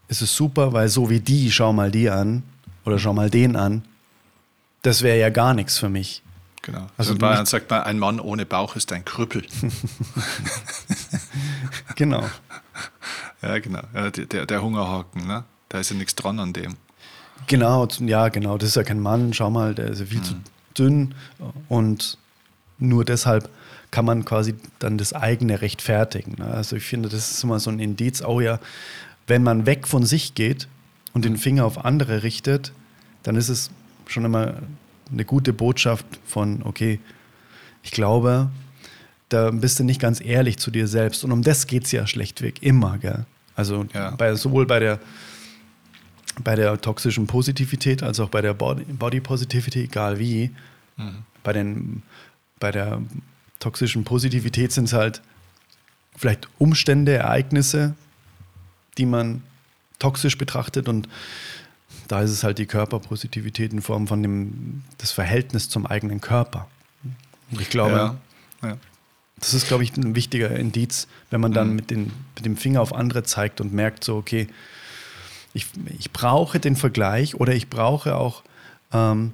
ist 0.08 0.22
es 0.22 0.34
super, 0.34 0.72
weil 0.72 0.88
so 0.88 1.08
wie 1.08 1.20
die, 1.20 1.52
schau 1.52 1.72
mal 1.72 1.90
die 1.90 2.10
an, 2.10 2.42
oder 2.86 2.98
schau 2.98 3.12
mal 3.12 3.28
den 3.28 3.56
an, 3.56 3.84
das 4.82 5.02
wäre 5.02 5.18
ja 5.18 5.28
gar 5.28 5.52
nichts 5.52 5.76
für 5.76 5.88
mich. 5.88 6.22
Genau. 6.62 6.86
Also, 6.96 7.12
in 7.12 7.18
Bayern 7.18 7.46
sagt 7.46 7.70
man, 7.70 7.82
ein 7.82 7.98
Mann 7.98 8.18
ohne 8.18 8.46
Bauch 8.46 8.74
ist 8.74 8.92
ein 8.92 9.04
Krüppel. 9.04 9.42
genau. 11.96 12.24
Ja, 13.42 13.58
genau. 13.58 13.82
Ja, 13.94 14.10
der, 14.10 14.46
der 14.46 14.62
Hungerhaken, 14.62 15.26
ne? 15.26 15.44
da 15.68 15.78
ist 15.78 15.90
ja 15.90 15.96
nichts 15.96 16.14
dran 16.14 16.40
an 16.40 16.52
dem. 16.52 16.76
Genau, 17.46 17.86
ja, 18.00 18.28
genau. 18.28 18.58
Das 18.58 18.70
ist 18.70 18.76
ja 18.76 18.82
kein 18.82 19.00
Mann. 19.00 19.32
Schau 19.32 19.50
mal, 19.50 19.74
der 19.74 19.90
ist 19.90 20.00
ja 20.00 20.06
viel 20.06 20.18
mhm. 20.18 20.24
zu 20.24 20.34
dünn 20.76 21.14
und 21.68 22.18
nur 22.78 23.04
deshalb 23.04 23.48
kann 23.90 24.04
man 24.04 24.24
quasi 24.24 24.54
dann 24.78 24.98
das 24.98 25.12
eigene 25.12 25.60
rechtfertigen. 25.60 26.36
Ne? 26.38 26.46
Also 26.46 26.76
ich 26.76 26.84
finde, 26.84 27.08
das 27.08 27.30
ist 27.30 27.44
immer 27.44 27.60
so 27.60 27.70
ein 27.70 27.78
Indiz, 27.78 28.22
oh 28.22 28.40
ja, 28.40 28.58
wenn 29.26 29.42
man 29.42 29.66
weg 29.66 29.86
von 29.86 30.04
sich 30.04 30.34
geht 30.34 30.68
und 31.16 31.24
den 31.24 31.38
Finger 31.38 31.64
auf 31.64 31.82
andere 31.82 32.22
richtet, 32.24 32.74
dann 33.22 33.36
ist 33.36 33.48
es 33.48 33.70
schon 34.06 34.26
immer 34.26 34.56
eine 35.10 35.24
gute 35.24 35.54
Botschaft 35.54 36.04
von, 36.26 36.60
okay, 36.62 37.00
ich 37.82 37.90
glaube, 37.90 38.50
da 39.30 39.50
bist 39.50 39.78
du 39.78 39.84
nicht 39.84 39.98
ganz 39.98 40.20
ehrlich 40.20 40.58
zu 40.58 40.70
dir 40.70 40.86
selbst. 40.86 41.24
Und 41.24 41.32
um 41.32 41.40
das 41.40 41.66
geht 41.66 41.86
es 41.86 41.92
ja 41.92 42.06
schlechtweg 42.06 42.62
immer. 42.62 42.98
Gell? 42.98 43.24
Also 43.54 43.86
ja. 43.94 44.10
bei, 44.10 44.34
sowohl 44.34 44.66
bei 44.66 44.78
der, 44.78 45.00
bei 46.44 46.54
der 46.54 46.78
toxischen 46.82 47.26
Positivität 47.26 48.02
als 48.02 48.20
auch 48.20 48.28
bei 48.28 48.42
der 48.42 48.52
Body, 48.52 48.84
Body 48.84 49.20
Positivity, 49.20 49.84
egal 49.84 50.18
wie. 50.18 50.50
Mhm. 50.98 51.22
Bei, 51.42 51.54
den, 51.54 52.02
bei 52.60 52.70
der 52.70 53.00
toxischen 53.58 54.04
Positivität 54.04 54.70
sind 54.70 54.84
es 54.84 54.92
halt 54.92 55.22
vielleicht 56.14 56.46
Umstände, 56.58 57.14
Ereignisse, 57.14 57.94
die 58.98 59.06
man 59.06 59.42
toxisch 59.98 60.38
betrachtet 60.38 60.88
und 60.88 61.08
da 62.08 62.20
ist 62.22 62.30
es 62.30 62.44
halt 62.44 62.58
die 62.58 62.66
Körperpositivität 62.66 63.72
in 63.72 63.82
Form 63.82 64.06
von 64.06 64.22
dem 64.22 64.84
das 64.98 65.12
Verhältnis 65.12 65.68
zum 65.68 65.86
eigenen 65.86 66.20
Körper. 66.20 66.68
Und 67.50 67.60
ich 67.60 67.70
glaube, 67.70 68.16
ja, 68.62 68.68
ja. 68.68 68.76
das 69.38 69.54
ist, 69.54 69.68
glaube 69.68 69.84
ich, 69.84 69.96
ein 69.96 70.14
wichtiger 70.14 70.50
Indiz, 70.50 71.08
wenn 71.30 71.40
man 71.40 71.52
dann 71.52 71.70
mhm. 71.70 71.76
mit, 71.76 71.90
den, 71.90 72.12
mit 72.34 72.44
dem 72.44 72.56
Finger 72.56 72.80
auf 72.80 72.94
andere 72.94 73.22
zeigt 73.22 73.60
und 73.60 73.72
merkt 73.72 74.04
so, 74.04 74.16
okay, 74.16 74.48
ich, 75.52 75.66
ich 75.98 76.12
brauche 76.12 76.60
den 76.60 76.76
Vergleich 76.76 77.34
oder 77.36 77.54
ich 77.54 77.70
brauche 77.70 78.16
auch 78.16 78.42
ähm, 78.92 79.32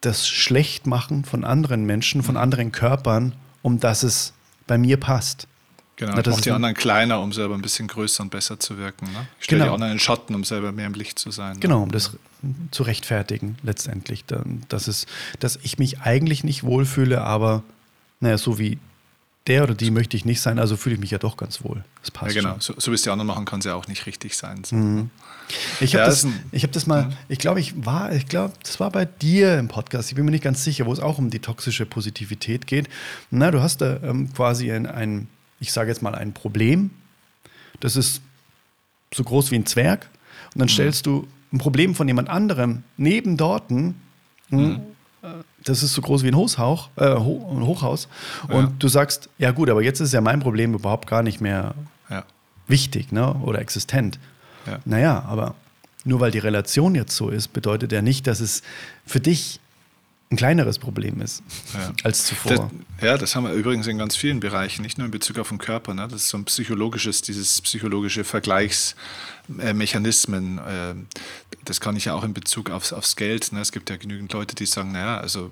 das 0.00 0.28
Schlechtmachen 0.28 1.24
von 1.24 1.44
anderen 1.44 1.84
Menschen, 1.84 2.22
von 2.22 2.36
anderen 2.36 2.72
Körpern, 2.72 3.34
um 3.62 3.80
dass 3.80 4.02
es 4.02 4.32
bei 4.66 4.78
mir 4.78 4.98
passt. 4.98 5.46
Genau, 6.00 6.18
ich 6.18 6.26
mache 6.26 6.40
die 6.40 6.50
anderen 6.50 6.74
kleiner, 6.74 7.20
um 7.20 7.30
selber 7.30 7.54
ein 7.54 7.60
bisschen 7.60 7.86
größer 7.86 8.22
und 8.22 8.30
besser 8.30 8.58
zu 8.58 8.78
wirken. 8.78 9.04
Ne? 9.12 9.28
Ich 9.38 9.44
stelle 9.44 9.60
genau. 9.60 9.72
die 9.72 9.74
anderen 9.74 9.92
in 9.92 9.98
Schatten, 9.98 10.34
um 10.34 10.44
selber 10.44 10.72
mehr 10.72 10.86
im 10.86 10.94
Licht 10.94 11.18
zu 11.18 11.30
sein. 11.30 11.54
Ne? 11.54 11.60
Genau, 11.60 11.82
um 11.82 11.92
das 11.92 12.16
zu 12.70 12.84
rechtfertigen 12.84 13.58
letztendlich. 13.62 14.24
Dass, 14.70 14.88
es, 14.88 15.04
dass 15.40 15.58
ich 15.62 15.78
mich 15.78 16.00
eigentlich 16.00 16.42
nicht 16.42 16.62
wohlfühle, 16.62 17.20
aber 17.20 17.62
naja, 18.20 18.38
so 18.38 18.58
wie 18.58 18.78
der 19.46 19.62
oder 19.62 19.74
die 19.74 19.90
möchte 19.90 20.16
ich 20.16 20.24
nicht 20.24 20.40
sein, 20.40 20.58
also 20.58 20.78
fühle 20.78 20.94
ich 20.94 21.00
mich 21.02 21.10
ja 21.10 21.18
doch 21.18 21.36
ganz 21.36 21.62
wohl. 21.62 21.84
Das 22.00 22.10
passt. 22.10 22.34
Ja, 22.34 22.40
genau. 22.40 22.56
So, 22.60 22.72
so 22.78 22.92
wie 22.92 22.94
es 22.94 23.02
die 23.02 23.10
anderen 23.10 23.26
machen, 23.26 23.44
kann 23.44 23.58
es 23.58 23.66
ja 23.66 23.74
auch 23.74 23.86
nicht 23.86 24.06
richtig 24.06 24.38
sein. 24.38 24.64
So. 24.64 24.76
Mhm. 24.76 25.10
Ich 25.80 25.94
habe 25.94 26.04
ja, 26.04 26.08
das, 26.08 26.26
hab 26.62 26.72
das 26.72 26.86
mal, 26.86 27.14
ich 27.28 27.38
glaube, 27.38 27.60
ich 27.60 27.84
war, 27.84 28.10
ich 28.12 28.26
glaube, 28.26 28.54
das 28.62 28.80
war 28.80 28.90
bei 28.90 29.04
dir 29.04 29.58
im 29.58 29.68
Podcast, 29.68 30.08
ich 30.08 30.14
bin 30.14 30.24
mir 30.24 30.30
nicht 30.30 30.44
ganz 30.44 30.64
sicher, 30.64 30.86
wo 30.86 30.92
es 30.94 31.00
auch 31.00 31.18
um 31.18 31.28
die 31.28 31.40
toxische 31.40 31.84
Positivität 31.84 32.66
geht. 32.66 32.88
Na, 33.30 33.50
du 33.50 33.60
hast 33.60 33.82
da 33.82 33.98
ähm, 34.02 34.32
quasi 34.32 34.72
ein, 34.72 34.86
ein 34.86 35.28
ich 35.60 35.72
sage 35.72 35.90
jetzt 35.90 36.02
mal, 36.02 36.14
ein 36.14 36.32
Problem. 36.32 36.90
Das 37.78 37.96
ist 37.96 38.22
so 39.14 39.22
groß 39.22 39.50
wie 39.50 39.56
ein 39.56 39.66
Zwerg. 39.66 40.08
Und 40.54 40.60
dann 40.60 40.66
mhm. 40.66 40.72
stellst 40.72 41.06
du 41.06 41.28
ein 41.52 41.58
Problem 41.58 41.94
von 41.94 42.08
jemand 42.08 42.28
anderem 42.28 42.82
neben 42.96 43.36
dorten. 43.36 44.00
Hm, 44.48 44.58
mhm. 44.58 44.80
Das 45.64 45.82
ist 45.82 45.92
so 45.92 46.00
groß 46.00 46.22
wie 46.22 46.28
ein, 46.28 46.36
Hochhauch, 46.36 46.88
äh, 46.96 47.14
Hochhaus. 47.14 48.08
Und 48.48 48.64
ja. 48.64 48.72
du 48.78 48.88
sagst, 48.88 49.28
ja 49.38 49.50
gut, 49.50 49.68
aber 49.68 49.82
jetzt 49.82 50.00
ist 50.00 50.14
ja 50.14 50.22
mein 50.22 50.40
Problem 50.40 50.74
überhaupt 50.74 51.06
gar 51.06 51.22
nicht 51.22 51.40
mehr 51.40 51.74
ja. 52.08 52.24
wichtig 52.66 53.12
ne? 53.12 53.34
oder 53.34 53.60
existent. 53.60 54.18
Ja. 54.66 54.78
Naja, 54.86 55.22
aber 55.28 55.54
nur 56.04 56.20
weil 56.20 56.30
die 56.30 56.38
Relation 56.38 56.94
jetzt 56.94 57.14
so 57.14 57.28
ist, 57.28 57.48
bedeutet 57.48 57.92
ja 57.92 58.00
nicht, 58.00 58.26
dass 58.26 58.40
es 58.40 58.62
für 59.04 59.20
dich 59.20 59.59
ein 60.30 60.36
kleineres 60.36 60.78
Problem 60.78 61.20
ist 61.20 61.42
ja. 61.74 61.92
als 62.04 62.24
zuvor. 62.24 62.52
Das, 62.52 62.70
ja, 63.04 63.18
das 63.18 63.34
haben 63.34 63.42
wir 63.44 63.52
übrigens 63.52 63.88
in 63.88 63.98
ganz 63.98 64.14
vielen 64.14 64.38
Bereichen, 64.38 64.82
nicht 64.82 64.96
nur 64.96 65.06
in 65.06 65.10
Bezug 65.10 65.40
auf 65.40 65.48
den 65.48 65.58
Körper. 65.58 65.92
Ne? 65.92 66.06
Das 66.08 66.22
ist 66.22 66.28
so 66.28 66.38
ein 66.38 66.44
psychologisches, 66.44 67.22
dieses 67.22 67.60
psychologische 67.60 68.22
Vergleichsmechanismen. 68.22 70.58
Äh, 70.58 70.94
das 71.64 71.80
kann 71.80 71.96
ich 71.96 72.04
ja 72.04 72.14
auch 72.14 72.22
in 72.22 72.32
Bezug 72.32 72.70
aufs, 72.70 72.92
aufs 72.92 73.16
Geld. 73.16 73.50
Ne? 73.52 73.60
Es 73.60 73.72
gibt 73.72 73.90
ja 73.90 73.96
genügend 73.96 74.32
Leute, 74.32 74.54
die 74.54 74.66
sagen, 74.66 74.92
naja, 74.92 75.18
also 75.18 75.50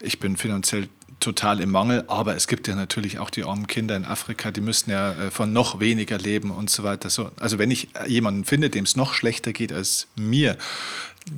ich 0.00 0.20
bin 0.20 0.36
finanziell 0.36 0.90
total 1.20 1.60
im 1.60 1.70
Mangel, 1.70 2.04
aber 2.08 2.34
es 2.34 2.48
gibt 2.48 2.66
ja 2.66 2.74
natürlich 2.74 3.18
auch 3.18 3.30
die 3.30 3.44
armen 3.44 3.66
Kinder 3.66 3.96
in 3.96 4.04
Afrika, 4.04 4.50
die 4.50 4.60
müssten 4.60 4.90
ja 4.90 5.12
äh, 5.12 5.30
von 5.30 5.52
noch 5.52 5.80
weniger 5.80 6.18
leben 6.18 6.50
und 6.50 6.70
so 6.70 6.82
weiter. 6.82 7.08
also 7.38 7.58
wenn 7.58 7.70
ich 7.70 7.88
jemanden 8.06 8.44
finde, 8.44 8.70
dem 8.70 8.84
es 8.84 8.96
noch 8.96 9.14
schlechter 9.14 9.52
geht 9.52 9.72
als 9.72 10.08
mir, 10.16 10.56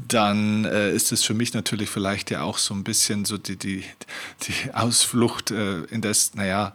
dann 0.08 0.64
äh, 0.64 0.92
ist 0.92 1.12
es 1.12 1.24
für 1.24 1.34
mich 1.34 1.54
natürlich 1.54 1.90
vielleicht 1.90 2.30
ja 2.30 2.42
auch 2.42 2.58
so 2.58 2.74
ein 2.74 2.84
bisschen 2.84 3.24
so 3.24 3.38
die, 3.38 3.56
die, 3.56 3.84
die 4.46 4.74
Ausflucht 4.74 5.50
äh, 5.50 5.82
in 5.84 6.00
das, 6.00 6.34
naja, 6.34 6.74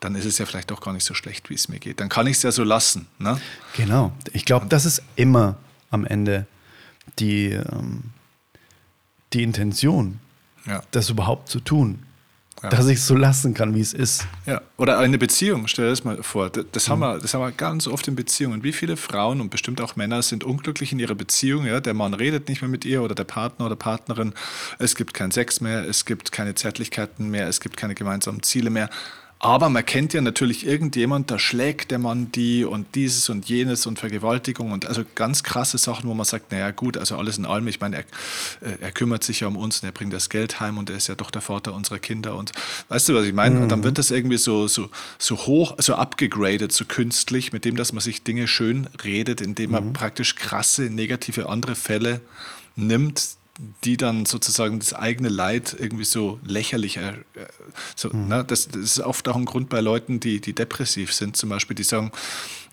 dann 0.00 0.14
ist 0.14 0.24
es 0.24 0.38
ja 0.38 0.46
vielleicht 0.46 0.72
auch 0.72 0.80
gar 0.80 0.92
nicht 0.92 1.04
so 1.04 1.14
schlecht, 1.14 1.48
wie 1.50 1.54
es 1.54 1.68
mir 1.68 1.78
geht. 1.78 2.00
Dann 2.00 2.08
kann 2.08 2.26
ich 2.26 2.38
es 2.38 2.42
ja 2.42 2.52
so 2.52 2.64
lassen. 2.64 3.06
Ne? 3.18 3.40
Genau. 3.76 4.12
Ich 4.32 4.44
glaube, 4.44 4.66
das 4.66 4.84
ist 4.84 5.02
immer 5.16 5.56
am 5.90 6.04
Ende 6.04 6.46
die, 7.18 7.52
ähm, 7.52 8.04
die 9.32 9.42
Intention, 9.42 10.20
ja. 10.66 10.82
das 10.90 11.10
überhaupt 11.10 11.48
zu 11.48 11.60
tun. 11.60 12.02
Ja. 12.62 12.70
Dass 12.70 12.88
ich 12.88 12.96
es 12.96 13.06
so 13.06 13.14
lassen 13.14 13.52
kann, 13.52 13.74
wie 13.74 13.80
es 13.80 13.92
ist. 13.92 14.26
Ja, 14.46 14.62
oder 14.78 14.98
eine 14.98 15.18
Beziehung, 15.18 15.68
stell 15.68 15.84
dir 15.84 15.90
das 15.90 16.04
mal 16.04 16.22
vor. 16.22 16.48
Das, 16.48 16.64
das, 16.72 16.88
mhm. 16.88 16.92
haben 16.92 17.00
wir, 17.00 17.18
das 17.18 17.34
haben 17.34 17.42
wir 17.42 17.52
ganz 17.52 17.86
oft 17.86 18.08
in 18.08 18.16
Beziehungen. 18.16 18.62
Wie 18.62 18.72
viele 18.72 18.96
Frauen 18.96 19.42
und 19.42 19.50
bestimmt 19.50 19.80
auch 19.82 19.96
Männer 19.96 20.22
sind 20.22 20.42
unglücklich 20.42 20.90
in 20.92 20.98
ihrer 20.98 21.14
Beziehung? 21.14 21.66
Ja? 21.66 21.80
Der 21.80 21.92
Mann 21.92 22.14
redet 22.14 22.48
nicht 22.48 22.62
mehr 22.62 22.70
mit 22.70 22.86
ihr 22.86 23.02
oder 23.02 23.14
der 23.14 23.24
Partner 23.24 23.66
oder 23.66 23.76
Partnerin. 23.76 24.32
Es 24.78 24.96
gibt 24.96 25.12
keinen 25.12 25.32
Sex 25.32 25.60
mehr, 25.60 25.86
es 25.86 26.06
gibt 26.06 26.32
keine 26.32 26.54
Zärtlichkeiten 26.54 27.28
mehr, 27.28 27.46
es 27.46 27.60
gibt 27.60 27.76
keine 27.76 27.94
gemeinsamen 27.94 28.42
Ziele 28.42 28.70
mehr. 28.70 28.88
Aber 29.38 29.68
man 29.68 29.84
kennt 29.84 30.14
ja 30.14 30.22
natürlich 30.22 30.66
irgendjemand, 30.66 31.30
da 31.30 31.38
schlägt 31.38 31.90
der 31.90 31.98
Mann 31.98 32.32
die 32.32 32.64
und 32.64 32.94
dieses 32.94 33.28
und 33.28 33.46
jenes 33.46 33.84
und 33.84 33.98
Vergewaltigung 33.98 34.72
und 34.72 34.86
also 34.86 35.02
ganz 35.14 35.42
krasse 35.42 35.76
Sachen, 35.76 36.08
wo 36.08 36.14
man 36.14 36.24
sagt, 36.24 36.52
naja 36.52 36.70
gut, 36.70 36.96
also 36.96 37.16
alles 37.18 37.36
in 37.36 37.44
allem, 37.44 37.68
ich 37.68 37.78
meine, 37.78 37.96
er, 37.96 38.02
äh, 38.66 38.78
er 38.80 38.92
kümmert 38.92 39.24
sich 39.24 39.40
ja 39.40 39.48
um 39.48 39.56
uns 39.56 39.82
und 39.82 39.88
er 39.88 39.92
bringt 39.92 40.14
das 40.14 40.30
Geld 40.30 40.58
heim 40.58 40.78
und 40.78 40.88
er 40.88 40.96
ist 40.96 41.08
ja 41.08 41.14
doch 41.14 41.30
der 41.30 41.42
Vater 41.42 41.74
unserer 41.74 41.98
Kinder 41.98 42.34
und 42.34 42.52
weißt 42.88 43.10
du, 43.10 43.14
was 43.14 43.26
ich 43.26 43.34
meine? 43.34 43.56
Mhm. 43.56 43.62
Und 43.64 43.68
dann 43.68 43.84
wird 43.84 43.98
das 43.98 44.10
irgendwie 44.10 44.38
so, 44.38 44.68
so, 44.68 44.88
so 45.18 45.36
hoch, 45.36 45.74
so 45.78 45.96
abgegradet, 45.96 46.72
so 46.72 46.86
künstlich, 46.86 47.52
mit 47.52 47.66
dem, 47.66 47.76
dass 47.76 47.92
man 47.92 48.00
sich 48.00 48.22
Dinge 48.22 48.48
schön 48.48 48.88
redet, 49.04 49.42
indem 49.42 49.72
man 49.72 49.88
mhm. 49.88 49.92
praktisch 49.92 50.34
krasse, 50.36 50.84
negative 50.84 51.50
andere 51.50 51.74
Fälle 51.74 52.22
nimmt, 52.74 53.36
die 53.84 53.96
dann 53.96 54.26
sozusagen 54.26 54.78
das 54.78 54.92
eigene 54.92 55.28
Leid 55.28 55.74
irgendwie 55.78 56.04
so 56.04 56.38
lächerlich, 56.44 56.98
äh, 56.98 57.14
so, 57.94 58.10
mhm. 58.10 58.28
ne? 58.28 58.44
das, 58.44 58.68
das, 58.68 58.82
ist 58.82 59.00
oft 59.00 59.28
auch 59.28 59.36
ein 59.36 59.46
Grund 59.46 59.68
bei 59.68 59.80
Leuten, 59.80 60.20
die, 60.20 60.40
die 60.40 60.52
depressiv 60.52 61.12
sind, 61.12 61.36
zum 61.36 61.48
Beispiel, 61.48 61.74
die 61.74 61.82
sagen, 61.82 62.12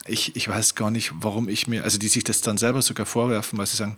ich, 0.05 0.35
ich 0.35 0.47
weiß 0.47 0.75
gar 0.75 0.91
nicht, 0.91 1.11
warum 1.15 1.47
ich 1.47 1.67
mir, 1.67 1.83
also 1.83 1.97
die 1.97 2.09
sich 2.09 2.23
das 2.23 2.41
dann 2.41 2.57
selber 2.57 2.81
sogar 2.81 3.05
vorwerfen, 3.05 3.57
weil 3.57 3.67
sie 3.67 3.77
sagen, 3.77 3.95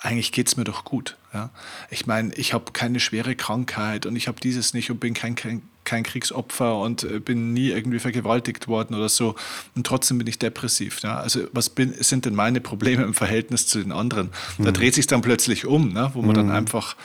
eigentlich 0.00 0.32
geht 0.32 0.48
es 0.48 0.56
mir 0.56 0.64
doch 0.64 0.84
gut. 0.84 1.16
Ja? 1.32 1.50
Ich 1.90 2.06
meine, 2.06 2.34
ich 2.34 2.52
habe 2.52 2.72
keine 2.72 3.00
schwere 3.00 3.36
Krankheit 3.36 4.06
und 4.06 4.16
ich 4.16 4.28
habe 4.28 4.40
dieses 4.40 4.74
nicht 4.74 4.90
und 4.90 5.00
bin 5.00 5.14
kein, 5.14 5.34
kein, 5.34 5.62
kein 5.88 6.04
Kriegsopfer 6.04 6.78
und 6.78 7.04
äh, 7.04 7.18
bin 7.18 7.52
nie 7.52 7.70
irgendwie 7.70 7.98
vergewaltigt 7.98 8.68
worden 8.68 8.94
oder 8.94 9.08
so. 9.08 9.34
Und 9.74 9.86
trotzdem 9.86 10.18
bin 10.18 10.26
ich 10.26 10.38
depressiv. 10.38 11.00
Ja? 11.02 11.18
Also 11.18 11.48
was 11.52 11.70
bin, 11.70 11.94
sind 11.98 12.26
denn 12.26 12.34
meine 12.34 12.60
Probleme 12.60 13.02
im 13.02 13.14
Verhältnis 13.14 13.66
zu 13.66 13.80
den 13.80 13.92
anderen? 13.92 14.30
Mhm. 14.58 14.64
Da 14.64 14.72
dreht 14.72 14.94
sich 14.94 15.06
dann 15.06 15.22
plötzlich 15.22 15.66
um, 15.66 15.92
ne? 15.92 16.10
wo 16.12 16.20
man 16.20 16.30
mhm. 16.30 16.34
dann 16.34 16.50
einfach, 16.50 16.96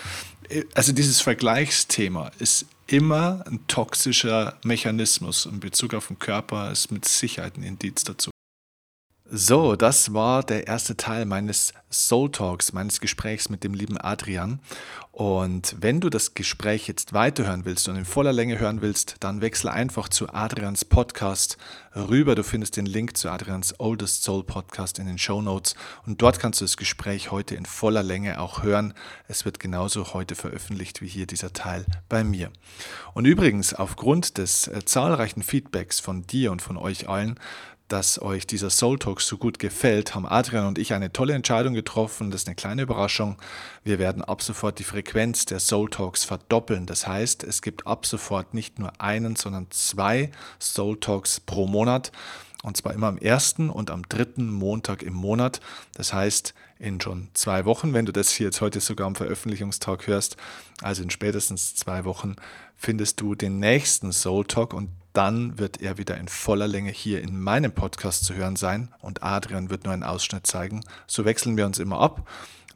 äh, 0.50 0.64
also 0.74 0.92
dieses 0.92 1.22
Vergleichsthema 1.22 2.32
ist 2.40 2.66
immer 2.88 3.46
ein 3.48 3.60
toxischer 3.68 4.58
Mechanismus 4.64 5.46
in 5.46 5.62
Bezug 5.62 5.94
auf 5.94 6.08
den 6.08 6.20
Körper, 6.20 6.72
ist 6.72 6.92
mit 6.92 7.06
Sicherheit 7.06 7.58
ein 7.58 7.64
Indiz 7.64 8.04
dazu. 8.04 8.33
So, 9.36 9.76
das 9.76 10.14
war 10.14 10.44
der 10.44 10.68
erste 10.68 10.96
Teil 10.96 11.26
meines 11.26 11.74
Soul 11.90 12.30
Talks, 12.30 12.72
meines 12.72 13.00
Gesprächs 13.00 13.50
mit 13.50 13.64
dem 13.64 13.74
lieben 13.74 13.98
Adrian. 13.98 14.60
Und 15.12 15.76
wenn 15.80 16.00
du 16.00 16.10
das 16.10 16.34
Gespräch 16.34 16.88
jetzt 16.88 17.14
weiterhören 17.14 17.66
willst 17.66 17.88
und 17.88 17.96
in 17.96 18.06
voller 18.06 18.34
Länge 18.34 18.60
hören 18.60 18.82
willst, 18.82 19.18
dann 19.20 19.42
wechsle 19.42 19.72
einfach 19.72 20.10
zu 20.10 20.30
Adrians 20.34 20.86
Podcast 20.86 21.58
rüber. 21.96 22.34
Du 22.34 22.44
findest 22.44 22.78
den 22.78 22.88
Link 22.88 23.16
zu 23.18 23.30
Adrians 23.30 23.80
Oldest 23.80 24.24
Soul 24.24 24.44
Podcast 24.44 24.98
in 24.98 25.06
den 25.06 25.20
Show 25.20 25.42
Notes 25.42 25.76
und 26.06 26.22
dort 26.22 26.40
kannst 26.40 26.62
du 26.62 26.66
das 26.66 26.78
Gespräch 26.78 27.30
heute 27.30 27.56
in 27.56 27.68
voller 27.68 28.02
Länge 28.02 28.40
auch 28.40 28.64
hören. 28.64 28.96
Es 29.28 29.46
wird 29.46 29.60
genauso 29.60 30.14
heute 30.16 30.34
veröffentlicht 30.34 31.02
wie 31.02 31.08
hier 31.08 31.28
dieser 31.28 31.54
Teil 31.54 31.86
bei 32.10 32.24
mir. 32.24 32.52
Und 33.14 33.26
übrigens, 33.26 33.74
aufgrund 33.76 34.40
des 34.40 34.68
äh, 34.68 34.84
zahlreichen 34.84 35.44
Feedbacks 35.44 36.00
von 36.00 36.26
dir 36.26 36.52
und 36.52 36.64
von 36.64 36.78
euch 36.78 37.08
allen, 37.08 37.40
dass 37.94 38.20
euch 38.20 38.48
dieser 38.48 38.72
Soul 38.72 38.98
Talk 38.98 39.22
so 39.22 39.38
gut 39.38 39.60
gefällt, 39.60 40.16
haben 40.16 40.26
Adrian 40.26 40.66
und 40.66 40.80
ich 40.80 40.94
eine 40.96 41.14
tolle 41.14 41.36
Entscheidung 41.36 41.76
getroffen. 41.76 42.32
Das 42.32 42.42
ist 42.42 42.48
eine 42.48 42.56
kleine 42.56 42.82
Überraschung. 42.82 43.38
Wir 43.84 44.00
werden 44.00 44.24
ab 44.24 44.42
sofort 44.42 44.80
die 44.80 44.84
Frequenz 44.84 45.46
der 45.46 45.60
Soul 45.60 45.92
Talks 45.92 46.24
verdoppeln. 46.24 46.88
Das 46.88 47.06
heißt, 47.06 47.44
es 47.44 47.62
gibt 47.62 47.86
ab 47.86 48.08
sofort 48.08 48.56
nicht 48.56 48.80
nur 48.80 49.00
einen, 49.00 49.36
sondern 49.36 49.68
zwei 49.70 50.32
Soul 50.60 51.00
Talks 51.00 51.40
pro 51.40 51.68
Monat. 51.68 52.12
Und 52.64 52.78
zwar 52.78 52.96
immer 52.96 53.06
am 53.06 53.20
ersten 53.20 53.70
und 53.70 53.92
am 53.92 54.02
dritten 54.10 54.52
Montag 54.52 55.04
im 55.04 55.14
Monat. 55.14 55.62
Das 55.94 56.14
heißt, 56.14 56.56
in 56.80 57.00
schon 57.00 57.30
zwei 57.36 57.66
Wochen, 57.66 57.94
wenn 57.94 58.08
du 58.08 58.12
das 58.12 58.32
hier 58.32 58.48
jetzt 58.48 58.62
heute 58.62 58.80
sogar 58.80 59.06
am 59.06 59.14
Veröffentlichungstag 59.14 60.08
hörst, 60.08 60.36
also 60.82 61.04
in 61.04 61.12
spätestens 61.12 61.76
zwei 61.76 62.06
Wochen, 62.06 62.38
findest 62.76 63.22
du 63.22 63.36
den 63.36 63.60
nächsten 63.60 64.12
Soul 64.12 64.46
Talk 64.46 64.74
und 64.74 64.90
dann 65.14 65.60
wird 65.60 65.82
er 65.82 65.98
wieder 65.98 66.18
in 66.18 66.28
voller 66.28 66.68
Länge 66.68 66.92
hier 66.92 67.22
in 67.22 67.40
meinem 67.40 67.72
Podcast 67.72 68.26
zu 68.26 68.34
hören 68.34 68.56
sein 68.56 68.90
und 69.00 69.24
Adrian 69.24 69.70
wird 69.70 69.86
nur 69.86 69.94
einen 69.94 70.04
Ausschnitt 70.04 70.48
zeigen. 70.48 70.84
So 71.08 71.24
wechseln 71.24 71.56
wir 71.56 71.66
uns 71.66 71.80
immer 71.80 72.00
ab, 72.00 72.28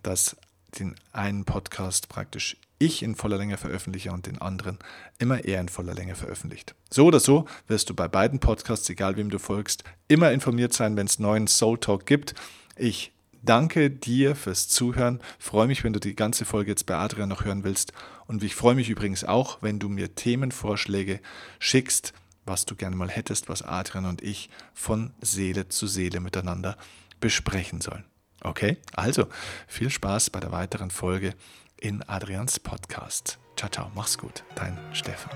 dass 0.03 0.37
den 0.79 0.95
einen 1.11 1.45
Podcast 1.45 2.09
praktisch 2.09 2.57
ich 2.79 3.01
in 3.01 3.15
voller 3.15 3.37
Länge 3.37 3.57
veröffentliche 3.57 4.11
und 4.11 4.27
den 4.27 4.39
anderen 4.39 4.77
immer 5.17 5.43
er 5.45 5.59
in 5.61 5.69
voller 5.69 5.95
Länge 5.95 6.13
veröffentlicht. 6.13 6.75
So 6.91 7.05
oder 7.05 7.19
so 7.19 7.47
wirst 7.67 7.89
du 7.89 7.95
bei 7.95 8.07
beiden 8.07 8.39
Podcasts, 8.39 8.87
egal 8.89 9.17
wem 9.17 9.31
du 9.31 9.39
folgst, 9.39 9.83
immer 10.07 10.31
informiert 10.31 10.73
sein, 10.73 10.95
wenn 10.95 11.07
es 11.07 11.17
neuen 11.17 11.47
Soul 11.47 11.79
Talk 11.79 12.05
gibt. 12.05 12.35
Ich 12.75 13.11
danke 13.41 13.89
dir 13.89 14.35
fürs 14.35 14.67
Zuhören. 14.67 15.21
Freue 15.39 15.65
mich, 15.65 15.83
wenn 15.83 15.93
du 15.93 15.99
die 15.99 16.15
ganze 16.15 16.45
Folge 16.45 16.69
jetzt 16.69 16.85
bei 16.85 16.95
Adrian 16.95 17.29
noch 17.29 17.45
hören 17.45 17.63
willst. 17.63 17.93
Und 18.27 18.43
ich 18.43 18.53
freue 18.53 18.75
mich 18.75 18.89
übrigens 18.89 19.23
auch, 19.23 19.57
wenn 19.61 19.79
du 19.79 19.89
mir 19.89 20.13
Themenvorschläge 20.13 21.19
schickst 21.57 22.13
was 22.47 22.65
du 22.65 22.75
gerne 22.75 22.95
mal 22.95 23.09
hättest, 23.09 23.49
was 23.49 23.61
Adrian 23.61 24.05
und 24.05 24.21
ich 24.21 24.49
von 24.73 25.13
Seele 25.21 25.69
zu 25.69 25.87
Seele 25.87 26.19
miteinander 26.19 26.77
besprechen 27.19 27.81
sollen. 27.81 28.05
Okay, 28.41 28.77
also 28.93 29.27
viel 29.67 29.89
Spaß 29.89 30.29
bei 30.29 30.39
der 30.39 30.51
weiteren 30.51 30.91
Folge 30.91 31.33
in 31.79 32.07
Adrians 32.07 32.59
Podcast. 32.59 33.39
Ciao, 33.55 33.69
ciao, 33.69 33.91
mach's 33.95 34.17
gut, 34.17 34.43
dein 34.55 34.77
Stefan. 34.93 35.31